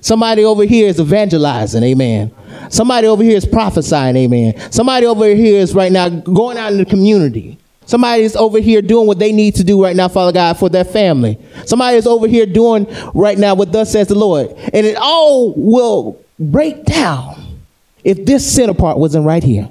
Somebody 0.00 0.44
over 0.44 0.64
here 0.64 0.88
is 0.88 1.00
evangelizing, 1.00 1.82
amen. 1.82 2.34
Somebody 2.68 3.06
over 3.06 3.22
here 3.22 3.38
is 3.38 3.46
prophesying, 3.46 4.16
amen. 4.16 4.70
Somebody 4.70 5.06
over 5.06 5.26
here 5.26 5.58
is 5.58 5.74
right 5.74 5.90
now 5.90 6.10
going 6.10 6.58
out 6.58 6.72
in 6.72 6.78
the 6.78 6.84
community. 6.84 7.58
Somebody 7.86 8.22
is 8.22 8.34
over 8.36 8.60
here 8.60 8.80
doing 8.80 9.06
what 9.06 9.18
they 9.18 9.32
need 9.32 9.56
to 9.56 9.64
do 9.64 9.82
right 9.82 9.94
now, 9.94 10.08
Father 10.08 10.32
God, 10.32 10.58
for 10.58 10.68
their 10.68 10.84
family. 10.84 11.38
Somebody 11.66 11.98
is 11.98 12.06
over 12.06 12.26
here 12.26 12.46
doing 12.46 12.86
right 13.14 13.36
now 13.36 13.54
what 13.54 13.72
thus 13.72 13.92
says 13.92 14.08
the 14.08 14.14
Lord. 14.14 14.50
And 14.72 14.86
it 14.86 14.96
all 14.98 15.52
will 15.54 16.22
break 16.38 16.84
down 16.84 17.58
if 18.02 18.24
this 18.24 18.50
center 18.50 18.74
part 18.74 18.98
wasn't 18.98 19.26
right 19.26 19.42
here. 19.42 19.68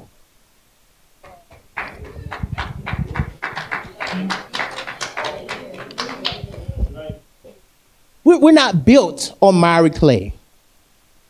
We're 8.43 8.51
not 8.51 8.83
built 8.83 9.37
on 9.39 9.55
miry 9.55 9.89
clay. 9.89 10.33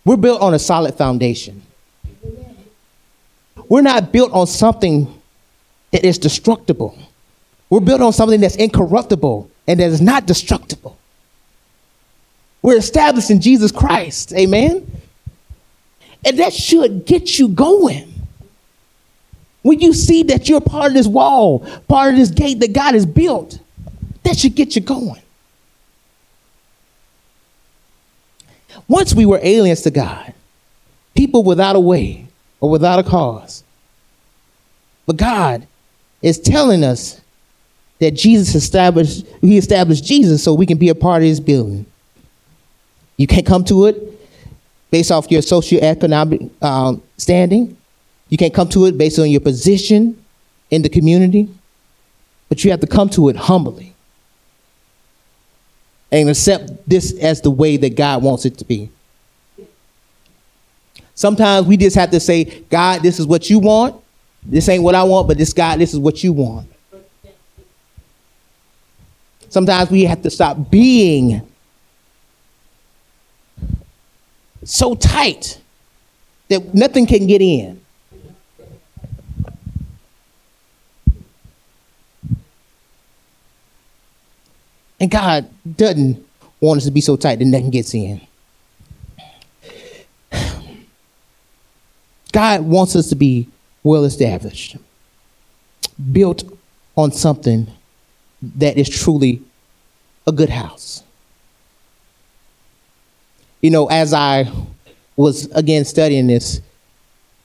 We're 0.04 0.17
built 0.17 0.41
on 0.41 0.56
a 0.56 0.60
solid 0.60 0.96
foundation. 0.96 1.62
We're 3.69 3.82
not 3.82 4.12
built 4.12 4.32
on 4.32 4.48
something 4.48 5.22
that 5.93 6.03
is 6.03 6.17
destructible. 6.17 6.97
We're 7.69 7.79
built 7.79 8.01
on 8.01 8.12
something 8.12 8.41
that's 8.41 8.56
incorruptible 8.56 9.49
and 9.67 9.79
that 9.79 9.89
is 9.89 10.01
not 10.01 10.25
destructible. 10.25 10.97
We're 12.62 12.77
established 12.77 13.29
in 13.29 13.39
Jesus 13.39 13.71
Christ. 13.71 14.34
Amen. 14.34 14.89
And 16.25 16.39
that 16.39 16.51
should 16.51 17.06
get 17.06 17.38
you 17.38 17.47
going. 17.47 18.12
When 19.62 19.79
you 19.79 19.93
see 19.93 20.23
that 20.23 20.49
you're 20.49 20.62
part 20.62 20.88
of 20.88 20.93
this 20.93 21.08
wall, 21.08 21.60
part 21.88 22.13
of 22.13 22.19
this 22.19 22.32
gate 22.32 22.60
that 22.60 22.73
God 22.73 22.95
has 22.95 23.06
built, 23.06 23.60
that 24.23 24.38
should 24.38 24.56
get 24.56 24.75
you 24.75 24.82
going. 24.82 25.21
Once 28.88 29.13
we 29.13 29.25
were 29.25 29.39
aliens 29.43 29.82
to 29.84 29.91
God, 29.91 30.34
people 31.15 31.43
without 31.43 31.75
a 31.75 31.79
way 31.79 32.27
or 32.60 32.69
without 32.69 32.99
a 32.99 33.03
cause. 33.03 33.63
But 35.06 35.17
God 35.17 35.67
is 36.23 36.39
telling 36.39 36.83
us 36.83 37.21
that 37.99 38.12
Jesus 38.12 38.55
established, 38.55 39.27
he 39.41 39.57
established 39.57 40.03
Jesus 40.03 40.43
so 40.43 40.55
we 40.55 40.65
can 40.65 40.79
be 40.79 40.89
a 40.89 40.95
part 40.95 41.21
of 41.21 41.27
his 41.27 41.39
building. 41.39 41.86
You 43.17 43.27
can't 43.27 43.45
come 43.45 43.63
to 43.65 43.86
it 43.86 43.97
based 44.89 45.12
off 45.12 45.29
your 45.29 45.41
socioeconomic 45.41 46.49
um, 46.63 47.03
standing. 47.17 47.77
You 48.29 48.38
can't 48.38 48.53
come 48.53 48.69
to 48.69 48.86
it 48.86 48.97
based 48.97 49.19
on 49.19 49.29
your 49.29 49.41
position 49.41 50.23
in 50.71 50.81
the 50.81 50.89
community. 50.89 51.49
But 52.49 52.63
you 52.63 52.71
have 52.71 52.79
to 52.79 52.88
come 52.88 53.09
to 53.09 53.29
it 53.29 53.36
humbly 53.36 53.93
and 56.12 56.29
accept 56.29 56.88
this 56.88 57.17
as 57.19 57.41
the 57.41 57.51
way 57.51 57.77
that 57.77 57.95
God 57.95 58.23
wants 58.23 58.45
it 58.45 58.57
to 58.59 58.65
be. 58.65 58.89
Sometimes 61.15 61.67
we 61.67 61.77
just 61.77 61.95
have 61.95 62.12
to 62.12 62.19
say, 62.19 62.62
God, 62.69 63.01
this 63.01 63.19
is 63.19 63.27
what 63.27 63.49
you 63.49 63.59
want. 63.59 64.02
This 64.45 64.67
ain't 64.69 64.84
what 64.84 64.95
I 64.95 65.03
want, 65.03 65.27
but 65.27 65.38
this 65.38 65.53
God, 65.53 65.79
this 65.79 65.93
is 65.93 65.99
what 65.99 66.23
you 66.23 66.34
want. 66.34 66.69
Sometimes 69.49 69.91
we 69.91 70.03
have 70.06 70.21
to 70.23 70.29
stop 70.29 70.69
being 70.71 71.41
so 74.63 74.95
tight 74.95 75.60
that 76.49 76.73
nothing 76.73 77.06
can 77.06 77.27
get 77.27 77.41
in. 77.41 77.79
And 84.99 85.12
God 85.12 85.49
doesn't 85.75 86.25
want 86.62 86.77
us 86.77 86.86
to 86.86 86.91
be 86.91 87.01
so 87.01 87.15
tight 87.15 87.39
that 87.39 87.45
nothing 87.45 87.69
gets 87.69 87.93
in. 87.93 88.21
God 92.32 92.62
wants 92.62 92.95
us 92.95 93.10
to 93.10 93.15
be 93.15 93.49
well 93.84 94.06
established, 94.06 94.78
built 96.12 96.43
on 96.96 97.12
something 97.12 97.67
that 98.41 98.78
is 98.78 98.89
truly 98.89 99.41
a 100.28 100.32
good 100.32 100.50
house. 100.50 101.04
You 103.62 103.72
know, 103.72 103.88
as 103.88 104.13
I 104.13 104.52
was 105.15 105.46
again 105.52 105.86
studying 105.86 106.28
this, 106.28 106.62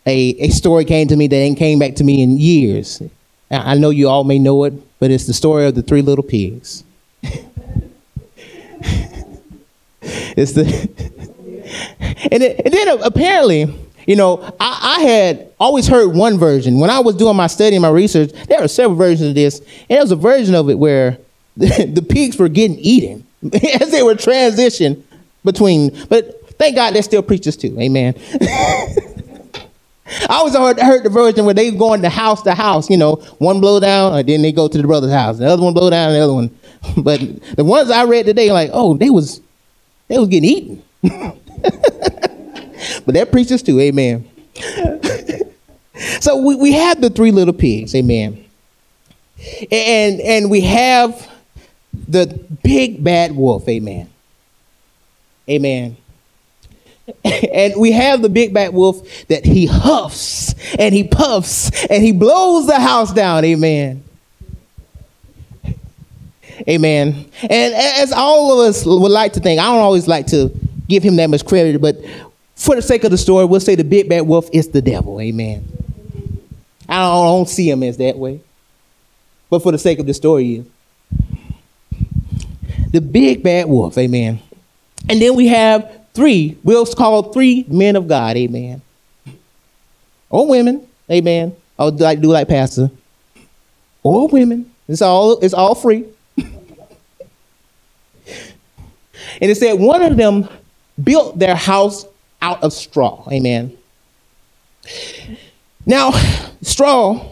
a, 0.06 0.30
a 0.40 0.48
story 0.48 0.84
came 0.84 1.08
to 1.08 1.16
me 1.16 1.26
that 1.26 1.36
ain't 1.36 1.58
came 1.58 1.78
back 1.78 1.94
to 1.96 2.04
me 2.04 2.22
in 2.22 2.38
years. 2.38 3.02
I 3.50 3.76
know 3.76 3.90
you 3.90 4.08
all 4.08 4.24
may 4.24 4.38
know 4.38 4.64
it, 4.64 4.74
but 4.98 5.10
it's 5.10 5.26
the 5.26 5.32
story 5.34 5.66
of 5.66 5.74
the 5.74 5.82
three 5.82 6.02
little 6.02 6.24
pigs. 6.24 6.84
it's 10.02 10.52
the 10.52 10.64
and, 12.30 12.42
it, 12.42 12.60
and 12.64 12.72
then 12.72 12.88
apparently 13.02 13.74
you 14.08 14.16
know, 14.16 14.38
I, 14.58 14.96
I, 14.96 15.02
had 15.02 15.52
always 15.60 15.86
heard 15.86 16.08
one 16.14 16.38
version. 16.38 16.80
When 16.80 16.88
I 16.88 16.98
was 16.98 17.14
doing 17.14 17.36
my 17.36 17.46
study 17.46 17.76
and 17.76 17.82
my 17.82 17.90
research, 17.90 18.32
there 18.48 18.58
were 18.58 18.66
several 18.66 18.96
versions 18.96 19.28
of 19.28 19.34
this. 19.34 19.58
And 19.58 19.90
there 19.90 20.00
was 20.00 20.10
a 20.10 20.16
version 20.16 20.54
of 20.54 20.70
it 20.70 20.78
where 20.78 21.18
the, 21.58 21.84
the 21.94 22.00
pigs 22.00 22.38
were 22.38 22.48
getting 22.48 22.78
eaten 22.78 23.26
as 23.52 23.90
they 23.90 24.02
were 24.02 24.14
transitioning 24.14 25.02
between. 25.44 25.94
But 26.08 26.56
thank 26.56 26.74
God 26.74 26.94
there's 26.94 27.04
still 27.04 27.20
preachers 27.20 27.54
too. 27.54 27.78
Amen. 27.78 28.14
I 30.26 30.36
always 30.36 30.56
heard, 30.56 30.80
heard 30.80 31.04
the 31.04 31.10
version 31.10 31.44
where 31.44 31.52
they 31.52 31.70
going 31.70 32.00
to 32.00 32.08
house 32.08 32.40
to 32.44 32.54
house, 32.54 32.88
you 32.88 32.96
know, 32.96 33.16
one 33.36 33.60
blow 33.60 33.78
down, 33.78 34.18
and 34.18 34.26
then 34.26 34.40
they 34.40 34.52
go 34.52 34.68
to 34.68 34.78
the 34.78 34.88
brother's 34.88 35.12
house. 35.12 35.36
The 35.36 35.46
other 35.46 35.62
one 35.62 35.74
blow 35.74 35.90
down, 35.90 36.14
the 36.14 36.20
other 36.20 36.32
one. 36.32 36.58
But 36.96 37.20
the 37.56 37.64
ones 37.64 37.90
I 37.90 38.04
read 38.04 38.24
today, 38.24 38.52
like, 38.52 38.70
oh, 38.72 38.96
they 38.96 39.10
was 39.10 39.42
they 40.06 40.18
was 40.18 40.28
getting 40.28 40.48
eaten. 40.48 40.82
But 43.04 43.14
they're 43.14 43.26
preachers 43.26 43.62
too, 43.62 43.80
amen. 43.80 44.28
so 46.20 46.42
we, 46.42 46.54
we 46.56 46.72
have 46.72 47.00
the 47.00 47.10
three 47.10 47.30
little 47.30 47.54
pigs, 47.54 47.94
amen. 47.94 48.44
And 49.70 50.20
and 50.20 50.50
we 50.50 50.62
have 50.62 51.30
the 52.08 52.26
big 52.62 53.02
bad 53.02 53.34
wolf, 53.34 53.68
amen. 53.68 54.10
Amen. 55.48 55.96
And 57.24 57.72
we 57.80 57.92
have 57.92 58.20
the 58.20 58.28
big 58.28 58.52
bad 58.52 58.74
wolf 58.74 59.26
that 59.28 59.46
he 59.46 59.64
huffs 59.64 60.54
and 60.78 60.94
he 60.94 61.04
puffs 61.04 61.70
and 61.86 62.02
he 62.02 62.12
blows 62.12 62.66
the 62.66 62.78
house 62.78 63.14
down, 63.14 63.46
amen. 63.46 64.04
Amen. 66.68 67.30
And 67.42 67.74
as 67.74 68.12
all 68.12 68.60
of 68.60 68.68
us 68.68 68.84
would 68.84 69.10
like 69.10 69.32
to 69.34 69.40
think, 69.40 69.58
I 69.58 69.64
don't 69.64 69.80
always 69.80 70.06
like 70.06 70.26
to 70.28 70.50
give 70.86 71.02
him 71.02 71.16
that 71.16 71.30
much 71.30 71.46
credit, 71.46 71.80
but 71.80 71.96
for 72.58 72.74
the 72.74 72.82
sake 72.82 73.04
of 73.04 73.12
the 73.12 73.16
story, 73.16 73.44
we'll 73.44 73.60
say 73.60 73.76
the 73.76 73.84
big 73.84 74.08
bad 74.08 74.22
wolf 74.22 74.48
is 74.52 74.68
the 74.68 74.82
devil. 74.82 75.20
Amen. 75.20 75.64
I 76.88 77.02
don't, 77.02 77.42
I 77.42 77.50
see 77.50 77.70
him 77.70 77.84
as 77.84 77.96
that 77.98 78.18
way. 78.18 78.40
But 79.48 79.62
for 79.62 79.70
the 79.70 79.78
sake 79.78 80.00
of 80.00 80.06
the 80.06 80.12
story, 80.12 80.64
the 82.90 83.00
big 83.00 83.44
bad 83.44 83.68
wolf. 83.68 83.96
Amen. 83.96 84.40
And 85.08 85.22
then 85.22 85.36
we 85.36 85.46
have 85.46 86.00
three, 86.14 86.58
we'll 86.64 86.84
call 86.84 87.32
three 87.32 87.64
men 87.68 87.94
of 87.94 88.08
God. 88.08 88.36
Amen. 88.36 88.82
Or 90.28 90.48
women. 90.48 90.86
Amen. 91.10 91.54
I'll 91.78 91.92
like 91.92 92.20
do 92.20 92.28
like 92.28 92.48
pastor. 92.48 92.90
Or 94.02 94.26
women. 94.26 94.70
It's 94.88 95.00
all 95.00 95.38
it's 95.38 95.54
all 95.54 95.76
free. 95.76 96.06
and 96.36 96.48
it 99.40 99.56
said 99.56 99.74
one 99.74 100.02
of 100.02 100.16
them 100.16 100.48
built 101.02 101.38
their 101.38 101.54
house 101.54 102.04
out 102.40 102.62
of 102.62 102.72
straw. 102.72 103.26
Amen. 103.30 103.76
Now, 105.86 106.12
straw, 106.62 107.24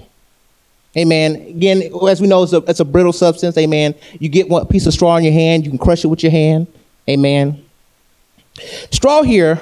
amen. 0.97 1.37
Again, 1.37 1.91
as 2.09 2.21
we 2.21 2.27
know, 2.27 2.43
it's 2.43 2.53
a, 2.53 2.59
it's 2.69 2.81
a 2.81 2.85
brittle 2.85 3.13
substance. 3.13 3.57
Amen. 3.59 3.95
You 4.19 4.29
get 4.29 4.49
one 4.49 4.67
piece 4.67 4.87
of 4.87 4.93
straw 4.93 5.17
in 5.17 5.25
your 5.25 5.33
hand, 5.33 5.65
you 5.65 5.71
can 5.71 5.79
crush 5.79 6.05
it 6.05 6.09
with 6.09 6.23
your 6.23 6.33
hand. 6.33 6.67
Amen. 7.09 7.65
Straw 8.91 9.23
here 9.23 9.61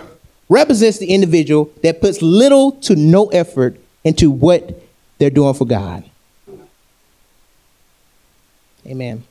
represents 0.48 0.98
the 0.98 1.06
individual 1.06 1.70
that 1.82 2.00
puts 2.00 2.22
little 2.22 2.72
to 2.72 2.94
no 2.94 3.26
effort 3.26 3.76
into 4.04 4.30
what 4.30 4.82
they're 5.18 5.30
doing 5.30 5.54
for 5.54 5.66
God. 5.66 6.04
Amen. 8.86 9.24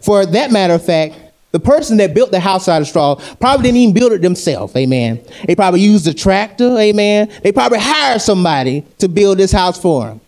For 0.00 0.24
that 0.24 0.52
matter 0.52 0.74
of 0.74 0.84
fact, 0.84 1.16
the 1.52 1.60
person 1.60 1.98
that 1.98 2.14
built 2.14 2.30
the 2.30 2.40
house 2.40 2.66
out 2.66 2.80
of 2.80 2.88
straw 2.88 3.14
probably 3.38 3.64
didn't 3.64 3.76
even 3.76 3.94
build 3.94 4.12
it 4.12 4.22
themselves. 4.22 4.74
Amen. 4.74 5.22
They 5.46 5.54
probably 5.54 5.80
used 5.80 6.06
a 6.08 6.14
tractor. 6.14 6.76
Amen. 6.78 7.30
They 7.42 7.52
probably 7.52 7.78
hired 7.78 8.22
somebody 8.22 8.84
to 8.98 9.08
build 9.08 9.38
this 9.38 9.52
house 9.52 9.80
for 9.80 10.06
them. 10.06 10.20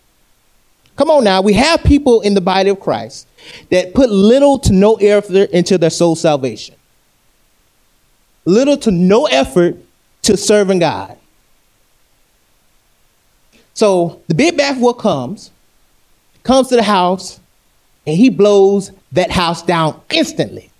Come 0.95 1.09
on 1.09 1.23
now. 1.23 1.41
We 1.41 1.53
have 1.53 1.83
people 1.83 2.21
in 2.21 2.35
the 2.35 2.41
body 2.41 2.69
of 2.69 2.79
Christ 2.79 3.27
that 3.69 3.93
put 3.93 4.09
little 4.09 4.59
to 4.59 4.71
no 4.71 4.95
effort 4.95 5.49
into 5.49 5.77
their 5.77 5.89
soul 5.89 6.15
salvation. 6.15 6.75
Little 8.45 8.77
to 8.77 8.91
no 8.91 9.25
effort 9.25 9.77
to 10.21 10.37
serving 10.37 10.79
God. 10.79 11.17
So 13.73 14.21
the 14.27 14.35
big 14.35 14.55
bad 14.55 14.79
wolf 14.79 14.99
comes, 14.99 15.51
comes 16.43 16.69
to 16.69 16.75
the 16.75 16.83
house, 16.83 17.39
and 18.07 18.15
he 18.15 18.29
blows 18.29 18.91
that 19.11 19.31
house 19.31 19.63
down 19.63 19.99
instantly. 20.11 20.71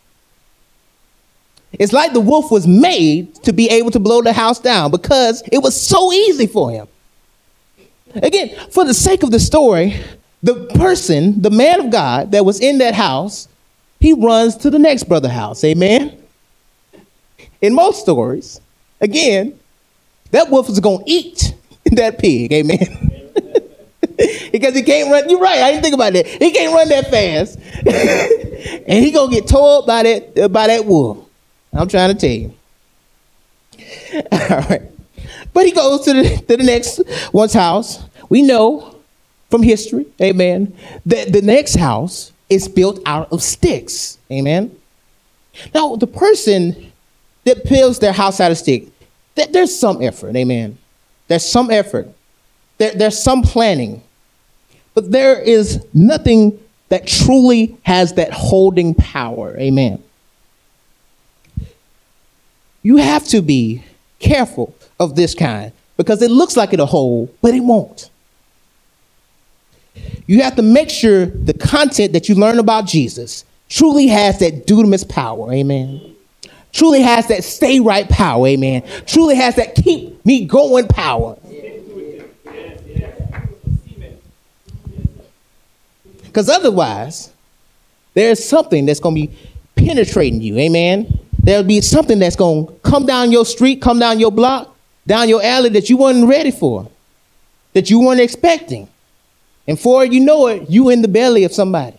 It's 1.80 1.94
like 1.94 2.14
the 2.14 2.22
wolf 2.22 2.52
was 2.52 2.68
made 2.68 3.36
to 3.44 3.54
be 3.54 3.70
able 3.70 3.92
to 3.92 4.00
blow 4.00 4.22
the 4.22 4.34
house 4.34 4.60
down 4.60 4.92
because 4.92 5.44
it 5.52 5.60
was 5.60 5.80
so 5.80 6.12
easy 6.12 6.48
for 6.48 6.72
him. 6.72 6.88
Again, 8.16 8.56
for 8.72 8.86
the 8.86 8.94
sake 8.94 9.24
of 9.24 9.32
the 9.32 9.40
story, 9.40 9.96
the 10.42 10.66
person, 10.76 11.42
the 11.42 11.50
man 11.50 11.82
of 11.82 11.92
God 11.92 12.32
that 12.32 12.46
was 12.46 12.60
in 12.62 12.78
that 12.78 12.94
house, 12.94 13.48
he 14.00 14.14
runs 14.14 14.56
to 14.58 14.70
the 14.70 14.80
next 14.80 15.04
brother 15.06 15.30
house. 15.30 15.64
Amen. 15.64 16.18
In 17.62 17.74
most 17.74 18.02
stories, 18.02 18.62
again, 19.02 19.60
that 20.32 20.50
wolf 20.50 20.70
is 20.70 20.80
going 20.80 21.04
to 21.04 21.12
eat 21.12 21.54
that 21.92 22.20
pig. 22.20 22.54
Amen. 22.54 23.12
because 24.52 24.76
he 24.76 24.84
can't 24.84 25.12
run. 25.12 25.30
You're 25.30 25.40
right. 25.40 25.60
I 25.60 25.72
didn't 25.72 25.84
think 25.84 25.96
about 25.96 26.14
that. 26.14 26.28
He 26.28 26.52
can't 26.52 26.74
run 26.74 26.90
that 26.90 27.10
fast, 27.10 27.60
and 28.88 29.04
he 29.04 29.12
gonna 29.12 29.32
get 29.32 29.48
tore 29.48 29.86
by 29.86 30.04
that 30.04 30.52
by 30.52 30.68
that 30.68 30.86
wolf. 30.86 31.25
I'm 31.76 31.88
trying 31.90 32.16
to 32.16 32.20
tell 32.20 32.30
you. 32.30 32.54
All 34.32 34.60
right. 34.70 34.82
But 35.54 35.66
he 35.66 35.72
goes 35.72 36.06
to 36.06 36.14
the, 36.14 36.38
to 36.48 36.58
the 36.58 36.64
next 36.64 37.02
one's 37.34 37.54
house. 37.54 38.04
We 38.30 38.42
know 38.42 38.96
from 39.50 39.62
history, 39.62 40.06
amen, 40.22 40.76
that 41.06 41.32
the 41.32 41.42
next 41.42 41.76
house 41.76 42.32
is 42.50 42.68
built 42.68 43.00
out 43.06 43.32
of 43.32 43.44
sticks. 43.44 44.18
Amen. 44.32 44.76
Now, 45.74 45.96
the 45.96 46.08
person 46.08 46.92
that 47.44 47.64
builds 47.66 48.00
their 48.00 48.12
house 48.12 48.40
out 48.40 48.52
of 48.52 48.58
sticks, 48.58 48.90
there's 49.36 49.78
some 49.78 50.02
effort, 50.02 50.36
amen. 50.36 50.78
There's 51.28 51.46
some 51.46 51.70
effort. 51.70 52.10
There, 52.78 52.94
there's 52.94 53.22
some 53.22 53.42
planning. 53.42 54.02
But 54.94 55.12
there 55.12 55.40
is 55.42 55.86
nothing 55.94 56.60
that 56.90 57.08
truly 57.08 57.78
has 57.84 58.14
that 58.14 58.32
holding 58.32 58.94
power, 58.94 59.58
amen 59.58 60.04
you 62.86 62.98
have 62.98 63.28
to 63.28 63.42
be 63.42 63.84
careful 64.20 64.76
of 65.00 65.16
this 65.16 65.34
kind 65.34 65.72
because 65.98 66.22
it 66.22 66.30
looks 66.30 66.56
like 66.56 66.72
it'll 66.72 66.86
hold, 66.86 67.36
but 67.42 67.56
it 67.56 67.62
won't. 67.62 68.12
You 70.28 70.44
have 70.44 70.56
to 70.58 70.62
make 70.62 70.92
sure 70.92 71.26
the 71.26 71.56
content 71.56 72.14
that 72.14 72.30
you 72.30 72.36
learn 72.36 72.60
about 72.60 72.86
Jesus 72.86 73.44
truly 73.70 74.06
has 74.06 74.38
that 74.38 74.68
dunamis 74.68 75.10
power, 75.10 75.52
amen. 75.52 76.16
Truly 76.74 77.02
has 77.02 77.28
that 77.30 77.44
stay 77.44 77.80
right 77.80 78.08
power, 78.08 78.46
amen. 78.46 78.84
Truly 79.08 79.34
has 79.34 79.56
that 79.56 79.74
keep 79.74 80.24
me 80.24 80.46
going 80.46 80.88
power. 80.88 81.40
Because 86.24 86.50
otherwise, 86.50 87.32
there's 88.14 88.48
something 88.48 88.86
that's 88.86 89.00
going 89.00 89.16
to 89.16 89.22
be 89.28 89.38
penetrating 89.76 90.42
you, 90.42 90.60
amen 90.60 91.25
there'll 91.46 91.64
be 91.64 91.80
something 91.80 92.18
that's 92.18 92.36
going 92.36 92.66
to 92.66 92.74
come 92.80 93.06
down 93.06 93.32
your 93.32 93.46
street, 93.46 93.80
come 93.80 94.00
down 94.00 94.20
your 94.20 94.32
block, 94.32 94.76
down 95.06 95.30
your 95.30 95.44
alley 95.44 95.70
that 95.70 95.90
you 95.92 95.98
weren't 95.98 96.28
ready 96.28 96.50
for, 96.50 96.90
that 97.74 97.90
you 97.90 98.00
weren't 98.00 98.20
expecting. 98.20 98.90
And 99.68 99.80
for 99.80 100.04
you 100.04 100.22
know 100.22 100.48
it, 100.48 100.70
you 100.70 100.90
in 100.90 101.04
the 101.04 101.08
belly 101.08 101.44
of 101.44 101.54
somebody. 101.54 101.98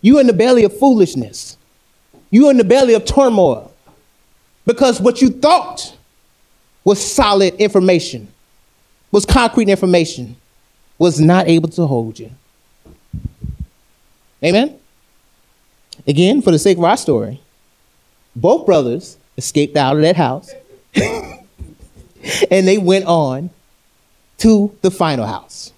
You 0.00 0.20
in 0.20 0.28
the 0.28 0.32
belly 0.32 0.62
of 0.62 0.78
foolishness. 0.78 1.56
You 2.30 2.48
in 2.50 2.56
the 2.56 2.64
belly 2.64 2.94
of 2.94 3.04
turmoil. 3.04 3.72
Because 4.64 5.00
what 5.00 5.20
you 5.20 5.30
thought 5.30 5.96
was 6.84 7.04
solid 7.04 7.54
information, 7.56 8.28
was 9.10 9.26
concrete 9.26 9.68
information, 9.68 10.36
was 10.98 11.20
not 11.20 11.48
able 11.48 11.68
to 11.70 11.84
hold 11.84 12.18
you. 12.18 12.30
Amen? 14.42 14.78
Again, 16.06 16.40
for 16.42 16.52
the 16.52 16.58
sake 16.58 16.78
of 16.78 16.84
our 16.84 16.96
story, 16.96 17.40
both 18.36 18.66
brothers 18.66 19.16
escaped 19.36 19.76
out 19.76 19.96
of 19.96 20.02
that 20.02 20.16
house 20.16 20.50
and 20.94 22.68
they 22.68 22.78
went 22.78 23.06
on 23.06 23.50
to 24.38 24.74
the 24.82 24.90
final 24.90 25.26
house. 25.26 25.72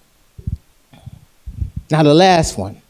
Now, 1.91 2.03
the 2.03 2.13
last 2.13 2.57
one. 2.57 2.81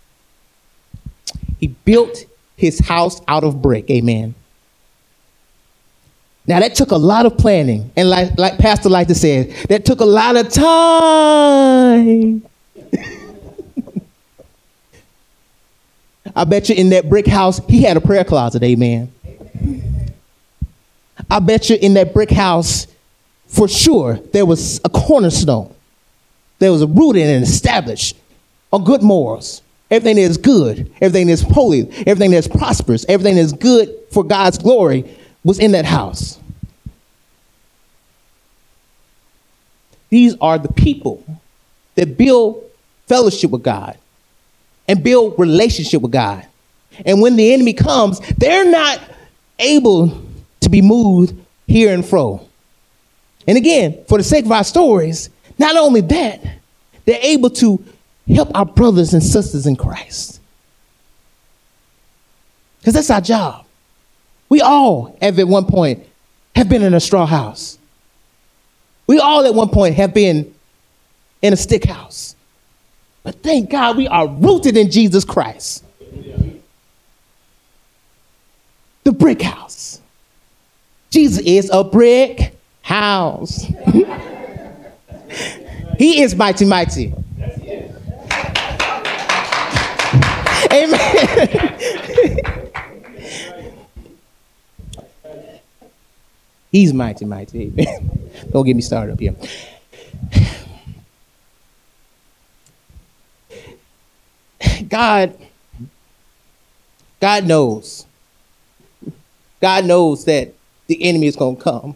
He 1.59 1.67
built 1.67 2.25
his 2.57 2.79
house 2.79 3.21
out 3.27 3.43
of 3.43 3.61
brick. 3.61 3.89
Amen. 3.89 4.35
Now 6.45 6.59
that 6.59 6.75
took 6.75 6.91
a 6.91 6.97
lot 6.97 7.25
of 7.25 7.37
planning, 7.37 7.89
and 7.95 8.09
like 8.09 8.37
like 8.37 8.57
Pastor 8.57 8.89
Lighter 8.89 9.13
said, 9.13 9.51
that 9.69 9.85
took 9.85 10.01
a 10.01 10.05
lot 10.05 10.35
of 10.35 10.49
time. 10.49 12.43
I 16.35 16.43
bet 16.43 16.67
you 16.67 16.75
in 16.75 16.89
that 16.89 17.07
brick 17.07 17.27
house 17.27 17.61
he 17.69 17.83
had 17.83 17.95
a 17.95 18.01
prayer 18.01 18.25
closet. 18.25 18.61
Amen. 18.61 19.09
I 21.29 21.39
bet 21.39 21.69
you 21.69 21.77
in 21.81 21.93
that 21.95 22.13
brick 22.13 22.31
house, 22.31 22.87
for 23.47 23.67
sure, 23.67 24.15
there 24.33 24.45
was 24.45 24.79
a 24.83 24.89
cornerstone. 24.89 25.73
There 26.59 26.71
was 26.71 26.81
a 26.81 26.87
rooted 26.87 27.23
and 27.23 27.43
established 27.43 28.15
on 28.71 28.83
good 28.83 29.01
morals. 29.01 29.61
Everything 29.91 30.15
that 30.15 30.21
is 30.23 30.37
good, 30.37 30.91
everything 31.01 31.27
that 31.27 31.33
is 31.33 31.41
holy, 31.41 31.81
everything 32.07 32.31
that 32.31 32.37
is 32.37 32.47
prosperous, 32.47 33.05
everything 33.07 33.35
that 33.35 33.41
is 33.41 33.53
good 33.53 33.93
for 34.11 34.23
God's 34.23 34.57
glory 34.57 35.17
was 35.43 35.59
in 35.59 35.73
that 35.73 35.85
house. 35.85 36.39
These 40.09 40.35
are 40.41 40.57
the 40.57 40.71
people 40.71 41.23
that 41.95 42.17
build 42.17 42.63
fellowship 43.07 43.51
with 43.51 43.63
God 43.63 43.97
and 44.87 45.03
build 45.03 45.37
relationship 45.37 46.01
with 46.01 46.11
God. 46.11 46.45
And 47.05 47.21
when 47.21 47.35
the 47.35 47.53
enemy 47.53 47.73
comes, 47.73 48.19
they're 48.37 48.69
not 48.69 48.99
able 49.59 50.21
to 50.61 50.69
be 50.69 50.81
moved 50.81 51.35
here 51.67 51.93
and 51.93 52.05
fro. 52.05 52.47
And 53.47 53.57
again, 53.57 54.03
for 54.07 54.17
the 54.17 54.23
sake 54.23 54.45
of 54.45 54.51
our 54.51 54.63
stories, 54.63 55.29
not 55.57 55.75
only 55.75 56.01
that, 56.01 56.41
they're 57.05 57.19
able 57.21 57.49
to 57.51 57.83
help 58.27 58.49
our 58.55 58.65
brothers 58.65 59.13
and 59.13 59.21
sisters 59.21 59.67
in 59.67 59.75
Christ. 59.75 60.39
Because 62.79 62.93
that's 62.93 63.09
our 63.09 63.21
job. 63.21 63.65
We 64.49 64.61
all, 64.61 65.17
at 65.21 65.35
one 65.47 65.65
point, 65.65 66.05
have 66.55 66.69
been 66.69 66.83
in 66.83 66.93
a 66.93 66.99
straw 66.99 67.25
house. 67.25 67.77
We 69.07 69.19
all, 69.19 69.45
at 69.45 69.53
one 69.53 69.69
point, 69.69 69.95
have 69.95 70.13
been 70.13 70.53
in 71.41 71.53
a 71.53 71.57
stick 71.57 71.85
house. 71.85 72.35
But 73.23 73.41
thank 73.41 73.69
God 73.69 73.97
we 73.97 74.07
are 74.07 74.27
rooted 74.27 74.77
in 74.77 74.91
Jesus 74.91 75.25
Christ. 75.25 75.83
The 79.03 79.11
brick 79.11 79.41
house. 79.41 79.99
Jesus 81.09 81.43
is 81.45 81.69
a 81.71 81.83
brick 81.83 82.55
house. 82.81 83.61
he 85.97 86.21
is 86.21 86.35
mighty, 86.35 86.65
mighty. 86.65 87.13
Amen. 90.71 90.99
He's 96.71 96.91
mighty, 96.91 97.25
mighty. 97.25 97.71
Amen. 97.77 98.31
Don't 98.51 98.65
get 98.65 98.75
me 98.75 98.81
started 98.81 99.13
up 99.13 99.19
here. 99.19 99.35
God, 104.89 105.37
God 107.21 107.45
knows. 107.45 108.07
God 109.63 109.85
knows 109.85 110.25
that 110.25 110.53
the 110.87 111.01
enemy 111.01 111.25
is 111.25 111.37
going 111.37 111.55
to 111.55 111.63
come. 111.63 111.95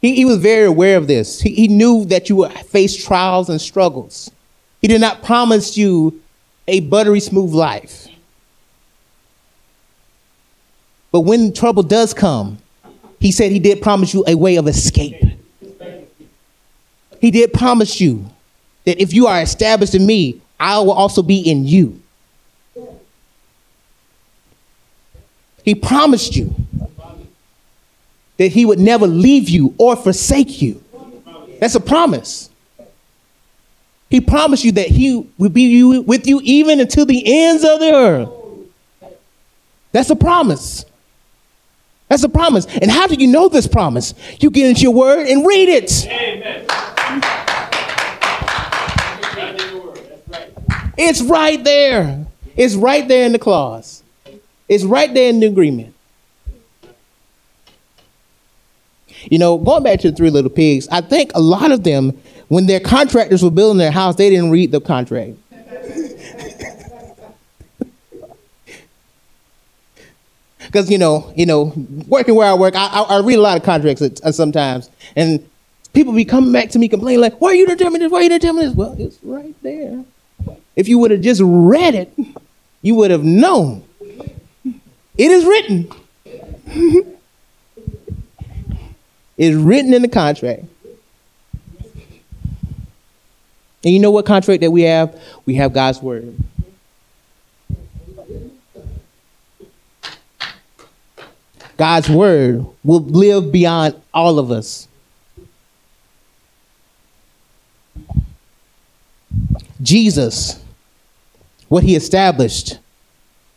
He, 0.00 0.14
he, 0.14 0.24
was 0.24 0.36
very 0.36 0.66
aware 0.66 0.96
of 0.96 1.08
this. 1.08 1.40
He, 1.40 1.52
he 1.56 1.66
knew 1.66 2.04
that 2.04 2.28
you 2.28 2.36
would 2.36 2.52
face 2.52 3.04
trials 3.04 3.48
and 3.48 3.60
struggles. 3.60 4.30
He 4.80 4.86
did 4.86 5.00
not 5.00 5.24
promise 5.24 5.76
you 5.76 6.22
a 6.68 6.78
buttery 6.78 7.18
smooth 7.18 7.52
life. 7.52 8.06
But 11.10 11.22
when 11.22 11.52
trouble 11.52 11.82
does 11.82 12.14
come, 12.14 12.58
he 13.18 13.32
said 13.32 13.50
he 13.50 13.58
did 13.58 13.82
promise 13.82 14.14
you 14.14 14.22
a 14.28 14.36
way 14.36 14.54
of 14.54 14.68
escape. 14.68 15.20
He 17.20 17.32
did 17.32 17.52
promise 17.52 18.00
you 18.00 18.24
that 18.84 19.02
if 19.02 19.12
you 19.12 19.26
are 19.26 19.42
established 19.42 19.96
in 19.96 20.06
me, 20.06 20.40
I 20.60 20.78
will 20.78 20.92
also 20.92 21.24
be 21.24 21.40
in 21.40 21.64
you. 21.64 22.00
He 25.66 25.74
promised 25.74 26.36
you 26.36 26.54
that 28.36 28.52
he 28.52 28.64
would 28.64 28.78
never 28.78 29.08
leave 29.08 29.48
you 29.48 29.74
or 29.78 29.96
forsake 29.96 30.62
you. 30.62 30.80
That's 31.60 31.74
a 31.74 31.80
promise. 31.80 32.50
He 34.08 34.20
promised 34.20 34.62
you 34.62 34.70
that 34.72 34.86
he 34.86 35.28
would 35.38 35.52
be 35.52 35.98
with 35.98 36.28
you 36.28 36.40
even 36.44 36.78
until 36.78 37.04
the 37.04 37.20
ends 37.26 37.64
of 37.64 37.80
the 37.80 37.92
earth. 37.92 38.28
That's 39.90 40.08
a 40.08 40.14
promise. 40.14 40.84
That's 42.08 42.22
a 42.22 42.28
promise. 42.28 42.66
And 42.66 42.88
how 42.88 43.08
do 43.08 43.16
you 43.16 43.26
know 43.26 43.48
this 43.48 43.66
promise? 43.66 44.14
You 44.38 44.50
get 44.50 44.68
into 44.68 44.82
your 44.82 44.94
word 44.94 45.26
and 45.26 45.44
read 45.44 45.68
it. 45.68 46.06
Amen. 46.06 46.64
It's 50.96 51.22
right 51.22 51.62
there. 51.64 52.24
It's 52.54 52.76
right 52.76 53.08
there 53.08 53.26
in 53.26 53.32
the 53.32 53.40
clause. 53.40 54.04
It's 54.68 54.84
right 54.84 55.12
there 55.12 55.30
in 55.30 55.40
the 55.40 55.46
agreement. 55.46 55.94
You 59.30 59.38
know, 59.38 59.58
going 59.58 59.82
back 59.82 60.00
to 60.00 60.10
the 60.10 60.16
three 60.16 60.30
little 60.30 60.50
pigs, 60.50 60.88
I 60.90 61.00
think 61.00 61.32
a 61.34 61.40
lot 61.40 61.72
of 61.72 61.84
them, 61.84 62.20
when 62.48 62.66
their 62.66 62.80
contractors 62.80 63.42
were 63.42 63.50
building 63.50 63.78
their 63.78 63.90
house, 63.90 64.16
they 64.16 64.30
didn't 64.30 64.50
read 64.50 64.72
the 64.72 64.80
contract. 64.80 65.32
because 70.76 70.90
you 70.90 70.98
know, 70.98 71.32
you 71.34 71.46
know, 71.46 71.72
working 72.06 72.34
where 72.34 72.48
I 72.48 72.54
work, 72.54 72.76
I, 72.76 72.86
I, 72.86 73.02
I 73.02 73.20
read 73.20 73.38
a 73.38 73.42
lot 73.42 73.56
of 73.56 73.62
contracts 73.62 74.02
at, 74.02 74.20
at 74.22 74.34
sometimes, 74.34 74.90
and 75.16 75.48
people 75.94 76.12
be 76.12 76.24
coming 76.24 76.52
back 76.52 76.70
to 76.70 76.78
me 76.78 76.88
complaining 76.88 77.20
like, 77.20 77.40
"Why 77.40 77.48
are 77.50 77.54
you 77.54 77.66
didn't 77.66 77.78
telling 77.78 77.94
me 77.94 78.00
this? 78.00 78.12
Why 78.12 78.18
are 78.18 78.22
you 78.22 78.28
didn't 78.28 78.42
tell 78.42 78.52
me 78.52 78.66
this?" 78.66 78.74
Well, 78.74 78.94
it's 78.98 79.18
right 79.22 79.54
there. 79.62 80.04
If 80.76 80.88
you 80.88 80.98
would 80.98 81.10
have 81.10 81.22
just 81.22 81.40
read 81.42 81.94
it, 81.94 82.12
you 82.82 82.94
would 82.96 83.10
have 83.10 83.24
known. 83.24 83.85
It 85.18 85.30
is 85.30 85.44
written. 85.44 85.90
it's 89.36 89.56
written 89.56 89.94
in 89.94 90.02
the 90.02 90.08
contract. 90.08 90.64
And 93.84 93.94
you 93.94 94.00
know 94.00 94.10
what 94.10 94.26
contract 94.26 94.62
that 94.62 94.70
we 94.70 94.82
have? 94.82 95.20
We 95.46 95.54
have 95.54 95.72
God's 95.72 96.02
word. 96.02 96.36
God's 101.76 102.08
word 102.08 102.66
will 102.82 103.00
live 103.00 103.52
beyond 103.52 103.94
all 104.12 104.38
of 104.38 104.50
us. 104.50 104.88
Jesus, 109.82 110.60
what 111.68 111.84
he 111.84 111.94
established, 111.94 112.78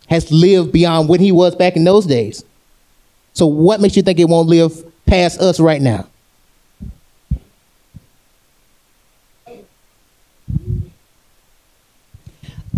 has 0.09 0.31
lived 0.31 0.71
beyond 0.71 1.07
what 1.07 1.19
he 1.19 1.31
was 1.31 1.55
back 1.55 1.75
in 1.75 1.83
those 1.83 2.05
days. 2.05 2.43
So, 3.33 3.45
what 3.45 3.79
makes 3.79 3.95
you 3.95 4.01
think 4.01 4.19
it 4.19 4.27
won't 4.27 4.49
live 4.49 4.83
past 5.05 5.39
us 5.39 5.59
right 5.59 5.81
now? 5.81 6.07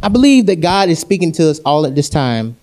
I 0.04 0.08
believe 0.10 0.48
that 0.48 0.62
God 0.62 0.90
is 0.90 1.00
speaking 1.00 1.32
to 1.34 1.50
us 1.50 1.60
all 1.60 1.86
at 1.86 1.96
this 1.96 2.10
time 2.10 2.58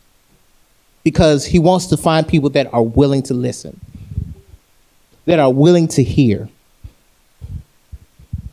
because 1.05 1.47
he 1.47 1.59
wants 1.59 1.87
to 1.87 1.97
find 1.97 2.27
people 2.27 2.51
that 2.51 2.73
are 2.75 2.83
willing 2.83 3.23
to 3.23 3.35
listen, 3.35 3.81
that 5.25 5.39
are 5.39 5.53
willing 5.53 5.89
to 5.89 6.03
hear, 6.03 6.49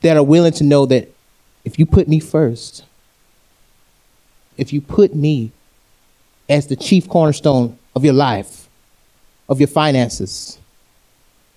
that 0.02 0.16
are 0.16 0.24
willing 0.24 0.54
to 0.54 0.64
know 0.64 0.86
that 0.86 1.10
if 1.66 1.80
you 1.80 1.86
put 1.86 2.08
me 2.08 2.20
first, 2.20 2.86
if 4.56 4.72
you 4.72 4.82
put 4.82 5.16
me 5.16 5.52
as 6.48 6.68
the 6.68 6.76
chief 6.76 7.08
cornerstone 7.10 7.78
of 7.96 8.04
your 8.04 8.14
life, 8.14 8.70
of 9.50 9.60
your 9.60 9.68
finances, 9.68 10.60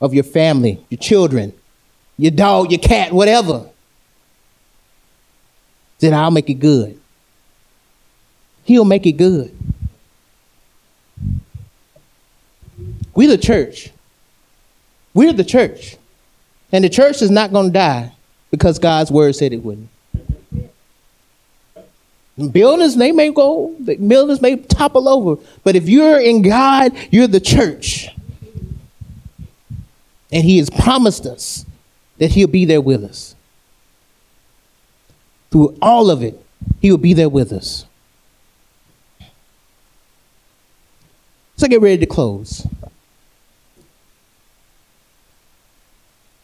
of 0.01 0.15
your 0.15 0.25
family, 0.25 0.85
your 0.89 0.99
children, 0.99 1.53
your 2.17 2.31
dog, 2.31 2.71
your 2.71 2.81
cat, 2.81 3.13
whatever, 3.13 3.69
then 5.99 6.15
I'll 6.15 6.31
make 6.31 6.49
it 6.49 6.55
good. 6.55 6.99
He'll 8.65 8.85
make 8.85 9.07
it 9.07 9.13
good. 9.13 9.57
We're 13.15 13.29
the 13.29 13.39
church. 13.39 13.91
We're 15.15 15.33
the 15.33 15.45
church. 15.45 15.97
And 16.71 16.85
the 16.85 16.89
church 16.89 17.23
is 17.23 17.31
not 17.31 17.51
going 17.51 17.67
to 17.69 17.73
die 17.73 18.13
because 18.51 18.79
God's 18.79 19.11
word 19.11 19.35
said 19.35 19.53
it 19.53 19.65
wouldn't. 19.65 19.89
Buildings, 22.39 22.97
they 22.97 23.11
may 23.11 23.33
go, 23.33 23.75
buildings 23.81 24.41
may 24.41 24.57
topple 24.57 25.09
over. 25.09 25.43
But 25.65 25.75
if 25.75 25.89
you're 25.89 26.21
in 26.21 26.43
God, 26.43 26.93
you're 27.11 27.27
the 27.27 27.41
church. 27.41 28.09
And 30.31 30.45
He 30.45 30.59
has 30.59 30.71
promised 30.71 31.27
us 31.27 31.67
that 32.19 32.31
He'll 32.31 32.47
be 32.47 32.65
there 32.65 32.81
with 32.81 33.03
us. 33.03 33.35
Through 35.51 35.77
all 35.83 36.11
of 36.11 36.23
it, 36.23 36.41
He 36.81 36.93
will 36.93 36.99
be 36.99 37.13
there 37.13 37.29
with 37.29 37.53
us. 37.53 37.87
So 41.57 41.67
get 41.67 41.81
ready 41.81 41.99
to 41.99 42.07
close. 42.07 42.65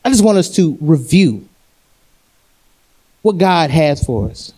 I 0.04 0.10
just 0.10 0.24
want 0.24 0.38
us 0.38 0.50
to 0.56 0.76
review 0.80 1.48
what 3.22 3.38
God 3.38 3.70
has 3.70 4.04
for 4.04 4.28
us. 4.28 4.52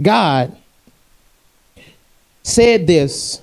God 0.00 0.56
said 2.42 2.86
this 2.86 3.42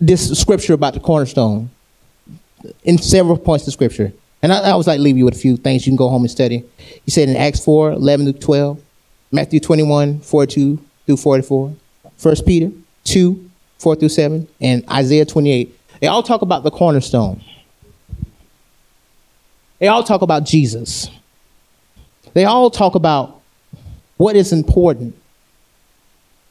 this 0.00 0.38
scripture 0.38 0.74
about 0.74 0.94
the 0.94 1.00
cornerstone 1.00 1.70
in 2.84 2.98
several 2.98 3.38
points 3.38 3.66
of 3.66 3.72
scripture. 3.72 4.12
And 4.42 4.52
I, 4.52 4.70
I 4.70 4.74
was 4.74 4.86
like 4.86 5.00
leave 5.00 5.16
you 5.16 5.24
with 5.24 5.34
a 5.34 5.38
few 5.38 5.56
things 5.56 5.86
you 5.86 5.90
can 5.90 5.96
go 5.96 6.08
home 6.08 6.22
and 6.22 6.30
study. 6.30 6.64
He 7.04 7.10
said 7.10 7.28
in 7.28 7.36
Acts 7.36 7.64
4, 7.64 7.92
11 7.92 8.26
to 8.26 8.32
12, 8.32 8.82
Matthew 9.32 9.60
21, 9.60 10.20
42 10.20 10.78
through 11.06 11.16
44, 11.16 11.74
1 12.22 12.36
Peter 12.46 12.70
2, 13.04 13.50
4 13.78 13.96
through 13.96 14.08
7, 14.08 14.48
and 14.60 14.88
Isaiah 14.90 15.24
28. 15.24 15.74
They 16.00 16.06
all 16.06 16.22
talk 16.22 16.42
about 16.42 16.62
the 16.62 16.70
cornerstone. 16.70 17.42
They 19.78 19.88
all 19.88 20.02
talk 20.02 20.22
about 20.22 20.44
Jesus. 20.44 21.08
They 22.34 22.44
all 22.44 22.70
talk 22.70 22.94
about 22.94 23.37
what 24.18 24.36
is 24.36 24.52
important 24.52 25.16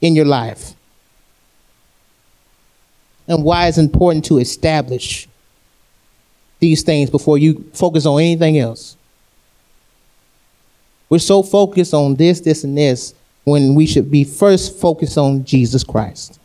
in 0.02 0.16
your 0.16 0.26
life 0.26 0.74
and 3.28 3.44
why 3.44 3.68
it's 3.68 3.78
important 3.78 4.26
to 4.26 4.40
establish 4.40 5.28
these 6.60 6.82
things 6.82 7.10
before 7.10 7.38
you 7.38 7.70
focus 7.74 8.06
on 8.06 8.20
anything 8.20 8.58
else. 8.58 8.98
We're 11.10 11.20
so 11.20 11.44
focused 11.44 11.94
on 11.94 12.16
this, 12.16 12.40
this, 12.42 12.64
and 12.64 12.78
this 12.78 13.14
when 13.44 13.76
we 13.76 13.86
should 13.86 14.10
be 14.10 14.24
first 14.24 14.80
focused 14.80 15.18
on 15.18 15.46
Jesus 15.46 15.84
Christ. 15.84 16.40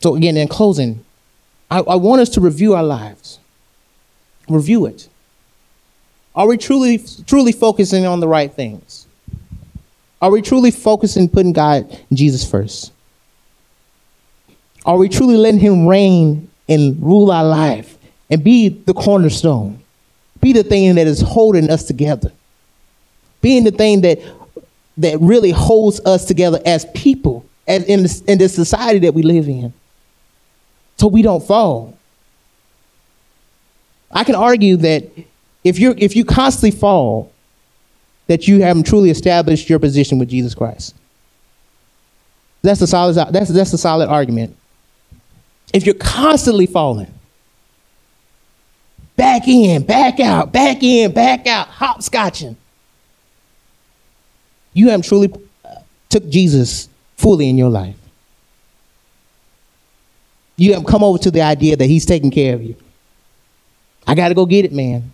So, 0.00 0.16
again, 0.16 0.36
in 0.36 0.48
closing, 0.48 1.04
I, 1.70 1.78
I 1.80 1.94
want 1.96 2.20
us 2.20 2.28
to 2.30 2.40
review 2.40 2.74
our 2.74 2.82
lives. 2.82 3.38
Review 4.48 4.86
it. 4.86 5.08
Are 6.34 6.46
we 6.46 6.56
truly, 6.56 7.02
truly 7.26 7.52
focusing 7.52 8.06
on 8.06 8.20
the 8.20 8.28
right 8.28 8.52
things? 8.52 9.06
Are 10.20 10.30
we 10.30 10.42
truly 10.42 10.70
focusing 10.70 11.28
putting 11.28 11.52
God 11.52 11.86
and 12.08 12.18
Jesus 12.18 12.48
first? 12.48 12.92
Are 14.86 14.96
we 14.96 15.08
truly 15.08 15.36
letting 15.36 15.60
Him 15.60 15.86
reign 15.86 16.50
and 16.68 17.00
rule 17.02 17.30
our 17.30 17.44
life 17.44 17.96
and 18.30 18.42
be 18.42 18.68
the 18.68 18.94
cornerstone? 18.94 19.80
Be 20.40 20.52
the 20.52 20.64
thing 20.64 20.96
that 20.96 21.06
is 21.06 21.20
holding 21.20 21.70
us 21.70 21.84
together. 21.84 22.32
Being 23.40 23.64
the 23.64 23.70
thing 23.70 24.00
that 24.02 24.20
that 24.96 25.20
really 25.20 25.50
holds 25.50 26.00
us 26.04 26.24
together 26.24 26.60
as 26.64 26.86
people, 26.94 27.44
as 27.66 27.84
in 27.84 28.02
this, 28.02 28.20
in 28.22 28.38
this 28.38 28.54
society 28.54 29.00
that 29.00 29.14
we 29.14 29.22
live 29.22 29.48
in, 29.48 29.72
so 30.96 31.08
we 31.08 31.22
don't 31.22 31.42
fall. 31.42 31.96
I 34.10 34.22
can 34.22 34.36
argue 34.36 34.76
that 34.76 35.10
if 35.64 35.78
you 35.78 35.94
if 35.96 36.14
you 36.14 36.24
constantly 36.24 36.78
fall, 36.78 37.32
that 38.26 38.46
you 38.46 38.62
haven't 38.62 38.84
truly 38.84 39.10
established 39.10 39.68
your 39.68 39.78
position 39.78 40.18
with 40.18 40.28
Jesus 40.28 40.54
Christ. 40.54 40.94
That's 42.62 42.80
a 42.82 42.86
solid 42.86 43.14
that's 43.32 43.50
that's 43.50 43.72
a 43.72 43.78
solid 43.78 44.08
argument. 44.08 44.56
If 45.72 45.86
you're 45.86 45.96
constantly 45.96 46.66
falling, 46.66 47.12
back 49.16 49.48
in, 49.48 49.82
back 49.82 50.20
out, 50.20 50.52
back 50.52 50.82
in, 50.82 51.12
back 51.12 51.46
out, 51.46 51.68
hopscotching, 51.68 52.56
you 54.72 54.90
haven't 54.90 55.06
truly 55.06 55.32
uh, 55.64 55.76
took 56.08 56.28
Jesus 56.28 56.88
fully 57.16 57.48
in 57.48 57.58
your 57.58 57.70
life. 57.70 57.96
You 60.56 60.74
have 60.74 60.84
come 60.84 61.02
over 61.02 61.18
to 61.18 61.30
the 61.30 61.42
idea 61.42 61.76
that 61.76 61.86
he's 61.86 62.06
taking 62.06 62.30
care 62.30 62.54
of 62.54 62.62
you. 62.62 62.76
I 64.06 64.14
got 64.14 64.28
to 64.28 64.34
go 64.34 64.46
get 64.46 64.64
it, 64.64 64.72
man. 64.72 65.10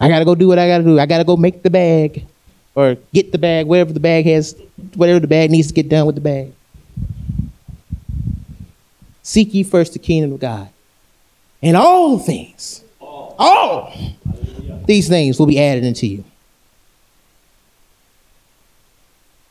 I 0.00 0.08
got 0.08 0.18
to 0.18 0.24
go 0.24 0.34
do 0.34 0.48
what 0.48 0.58
I 0.58 0.68
got 0.68 0.78
to 0.78 0.84
do. 0.84 0.98
I 0.98 1.06
got 1.06 1.18
to 1.18 1.24
go 1.24 1.36
make 1.36 1.62
the 1.62 1.70
bag 1.70 2.26
or 2.74 2.96
get 3.12 3.32
the 3.32 3.38
bag, 3.38 3.66
whatever 3.66 3.92
the 3.92 4.00
bag 4.00 4.26
has, 4.26 4.54
whatever 4.94 5.20
the 5.20 5.26
bag 5.26 5.50
needs 5.50 5.68
to 5.68 5.74
get 5.74 5.88
done 5.88 6.06
with 6.06 6.14
the 6.14 6.20
bag. 6.20 6.52
Seek 9.22 9.54
ye 9.54 9.62
first 9.62 9.92
the 9.94 9.98
kingdom 9.98 10.32
of 10.32 10.40
God. 10.40 10.68
And 11.62 11.76
all 11.76 12.18
things, 12.18 12.84
all 13.00 13.92
these 14.84 15.08
things 15.08 15.38
will 15.38 15.46
be 15.46 15.58
added 15.58 15.84
unto 15.84 16.06
you. 16.06 16.24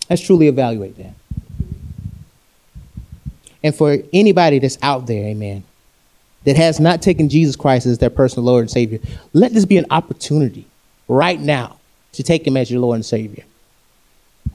Let's 0.10 0.22
truly 0.22 0.48
evaluate 0.48 0.98
that. 0.98 1.14
And 3.64 3.76
for 3.76 3.98
anybody 4.14 4.60
that's 4.60 4.78
out 4.84 5.08
there, 5.08 5.26
amen, 5.26 5.64
that 6.46 6.56
has 6.56 6.80
not 6.80 7.02
taken 7.02 7.28
Jesus 7.28 7.56
Christ 7.56 7.86
as 7.86 7.98
their 7.98 8.10
personal 8.10 8.46
Lord 8.46 8.62
and 8.62 8.72
Savior, 8.72 9.00
let 9.34 9.54
this 9.54 9.66
be 9.66 9.78
an 9.78 9.86
opportunity 9.90 10.66
right 11.08 11.40
now 11.40 11.78
to 12.14 12.24
take 12.24 12.48
Him 12.48 12.56
as 12.56 12.72
your 12.72 12.80
Lord 12.80 12.96
and 12.96 13.06
Savior. 13.06 13.44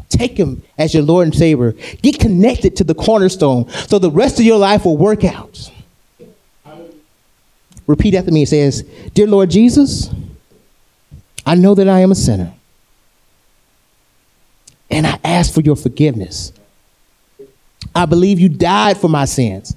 Take 0.08 0.36
Him 0.36 0.62
as 0.78 0.94
your 0.94 1.02
Lord 1.02 1.26
and 1.26 1.34
Savior. 1.34 1.72
Get 2.02 2.18
connected 2.18 2.76
to 2.76 2.84
the 2.84 2.94
cornerstone 2.94 3.68
so 3.68 3.98
the 3.98 4.10
rest 4.10 4.38
of 4.38 4.44
your 4.44 4.58
life 4.58 4.84
will 4.84 4.96
work 4.96 5.24
out. 5.24 5.70
Repeat 7.86 8.14
after 8.14 8.30
me. 8.30 8.42
It 8.42 8.48
says, 8.48 8.82
Dear 9.14 9.26
Lord 9.26 9.50
Jesus, 9.50 10.10
I 11.44 11.56
know 11.56 11.74
that 11.74 11.88
I 11.88 12.00
am 12.00 12.12
a 12.12 12.14
sinner. 12.14 12.52
And 14.90 15.06
I 15.06 15.18
ask 15.24 15.52
for 15.52 15.60
your 15.60 15.76
forgiveness. 15.76 16.52
I 17.94 18.06
believe 18.06 18.38
you 18.38 18.48
died 18.48 18.96
for 18.96 19.08
my 19.08 19.24
sins 19.24 19.74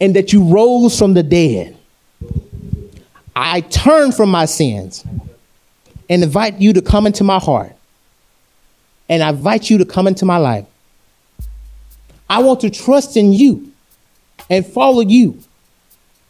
and 0.00 0.14
that 0.16 0.32
you 0.32 0.44
rose 0.44 0.98
from 0.98 1.14
the 1.14 1.22
dead. 1.22 1.76
I 3.34 3.60
turn 3.62 4.12
from 4.12 4.30
my 4.30 4.46
sins 4.46 5.04
and 6.08 6.22
invite 6.22 6.60
you 6.60 6.72
to 6.72 6.82
come 6.82 7.06
into 7.06 7.24
my 7.24 7.38
heart. 7.38 7.72
And 9.08 9.22
I 9.22 9.30
invite 9.30 9.70
you 9.70 9.78
to 9.78 9.84
come 9.84 10.06
into 10.06 10.24
my 10.24 10.36
life. 10.36 10.66
I 12.28 12.42
want 12.42 12.60
to 12.60 12.70
trust 12.70 13.16
in 13.16 13.32
you 13.32 13.72
and 14.50 14.66
follow 14.66 15.00
you 15.00 15.38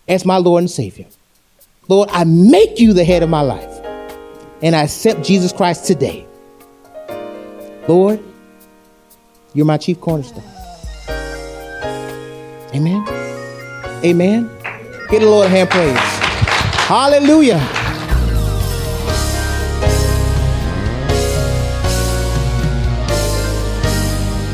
as 0.07 0.25
my 0.25 0.37
Lord 0.37 0.63
and 0.63 0.71
Savior. 0.71 1.07
Lord, 1.89 2.09
I 2.13 2.25
make 2.25 2.79
you 2.79 2.93
the 2.93 3.05
head 3.05 3.23
of 3.23 3.31
my 3.31 3.41
life. 3.41 3.81
And 4.63 4.75
I 4.75 4.83
accept 4.83 5.23
Jesus 5.25 5.53
Christ 5.53 5.87
today. 5.87 6.27
Lord, 7.89 8.23
you're 9.55 9.67
my 9.67 9.79
chief 9.79 10.01
cornerstone. 10.01 10.45
Amen. 12.75 13.18
Amen. 14.05 14.49
Give 15.11 15.23
the 15.23 15.29
Lord 15.29 15.47
a 15.47 15.51
hand 15.51 15.71
praise. 15.71 15.97
Hallelujah. 16.87 17.59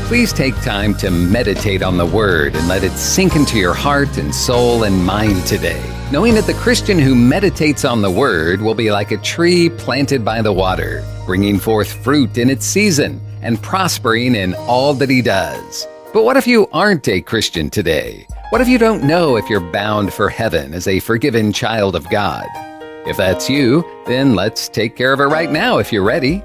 Please 0.07 0.31
take 0.31 0.55
time 0.61 0.93
to 0.95 1.09
meditate 1.11 1.83
on 1.83 1.97
the 1.97 2.05
Word 2.05 2.55
and 2.55 2.67
let 2.67 2.83
it 2.83 2.91
sink 2.93 3.35
into 3.35 3.57
your 3.57 3.73
heart 3.73 4.17
and 4.17 4.33
soul 4.33 4.83
and 4.83 5.05
mind 5.05 5.45
today, 5.45 5.83
knowing 6.11 6.35
that 6.35 6.45
the 6.45 6.53
Christian 6.53 6.97
who 6.97 7.15
meditates 7.15 7.83
on 7.83 8.01
the 8.01 8.09
Word 8.09 8.61
will 8.61 8.75
be 8.75 8.91
like 8.91 9.11
a 9.11 9.17
tree 9.17 9.69
planted 9.69 10.23
by 10.23 10.41
the 10.41 10.53
water, 10.53 11.03
bringing 11.25 11.59
forth 11.59 11.91
fruit 11.91 12.37
in 12.37 12.49
its 12.49 12.65
season 12.65 13.19
and 13.41 13.61
prospering 13.61 14.35
in 14.35 14.53
all 14.55 14.93
that 14.93 15.09
he 15.09 15.21
does. 15.21 15.87
But 16.13 16.23
what 16.23 16.37
if 16.37 16.47
you 16.47 16.67
aren't 16.71 17.07
a 17.09 17.21
Christian 17.21 17.69
today? 17.69 18.27
What 18.55 18.61
if 18.61 18.69
you 18.69 18.77
don't 18.77 19.03
know 19.03 19.35
if 19.35 19.49
you're 19.49 19.59
bound 19.59 20.13
for 20.13 20.29
heaven 20.29 20.73
as 20.73 20.87
a 20.87 21.01
forgiven 21.01 21.51
child 21.51 21.93
of 21.93 22.09
God? 22.09 22.47
If 23.05 23.17
that's 23.17 23.49
you, 23.49 23.83
then 24.07 24.33
let's 24.33 24.69
take 24.69 24.95
care 24.95 25.11
of 25.11 25.19
it 25.19 25.25
right 25.25 25.51
now 25.51 25.77
if 25.77 25.91
you're 25.91 26.05
ready. 26.05 26.41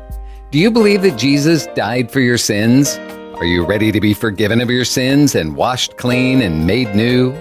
Do 0.51 0.59
you 0.59 0.73
believe 0.73 1.03
that 1.03 1.17
Jesus 1.17 1.69
died 1.77 2.11
for 2.11 2.19
your 2.19 2.37
sins? 2.37 2.97
Are 3.37 3.45
you 3.45 3.65
ready 3.65 3.93
to 3.93 4.01
be 4.01 4.13
forgiven 4.13 4.61
of 4.61 4.69
your 4.69 4.85
sins 4.85 5.37
and 5.37 5.55
washed 5.55 5.99
clean 5.99 6.43
and 6.43 6.67
made 6.67 6.97
new? 6.97 7.33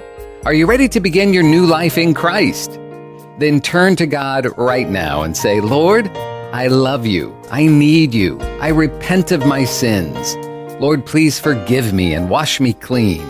Are 0.46 0.54
you 0.54 0.68
ready 0.68 0.88
to 0.90 1.00
begin 1.00 1.34
your 1.34 1.42
new 1.42 1.66
life 1.66 1.98
in 1.98 2.14
Christ? 2.14 2.80
Then 3.40 3.62
turn 3.62 3.96
to 3.96 4.06
God 4.06 4.56
right 4.56 4.88
now 4.88 5.24
and 5.24 5.36
say, 5.36 5.62
Lord, 5.62 6.16
I 6.54 6.68
love 6.68 7.08
you. 7.08 7.36
I 7.50 7.66
need 7.66 8.14
you. 8.14 8.40
I 8.62 8.68
repent 8.68 9.32
of 9.32 9.48
my 9.48 9.66
sins. 9.66 10.36
Lord, 10.80 11.08
please 11.08 11.40
forgive 11.40 11.92
me 11.92 12.14
and 12.14 12.30
wash 12.30 12.60
me 12.60 12.74
clean. 12.74 13.28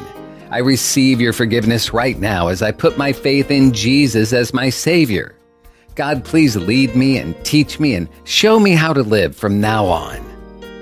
I 0.51 0.59
receive 0.59 1.21
your 1.21 1.33
forgiveness 1.33 1.93
right 1.93 2.19
now 2.19 2.47
as 2.47 2.63
I 2.63 2.71
put 2.71 2.97
my 2.97 3.13
faith 3.13 3.51
in 3.51 3.71
Jesus 3.71 4.33
as 4.33 4.51
my 4.51 4.71
Savior. 4.71 5.35
God, 5.93 6.25
please 6.25 6.55
lead 6.55 6.95
me 6.95 7.19
and 7.19 7.35
teach 7.45 7.79
me 7.79 7.93
and 7.93 8.09
show 8.23 8.59
me 8.59 8.71
how 8.71 8.91
to 8.93 9.03
live 9.03 9.35
from 9.35 9.61
now 9.61 9.85
on. 9.85 10.17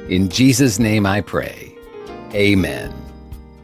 In 0.09 0.29
Jesus' 0.29 0.79
name 0.79 1.05
I 1.05 1.19
pray. 1.19 1.75
Amen. 2.33 2.93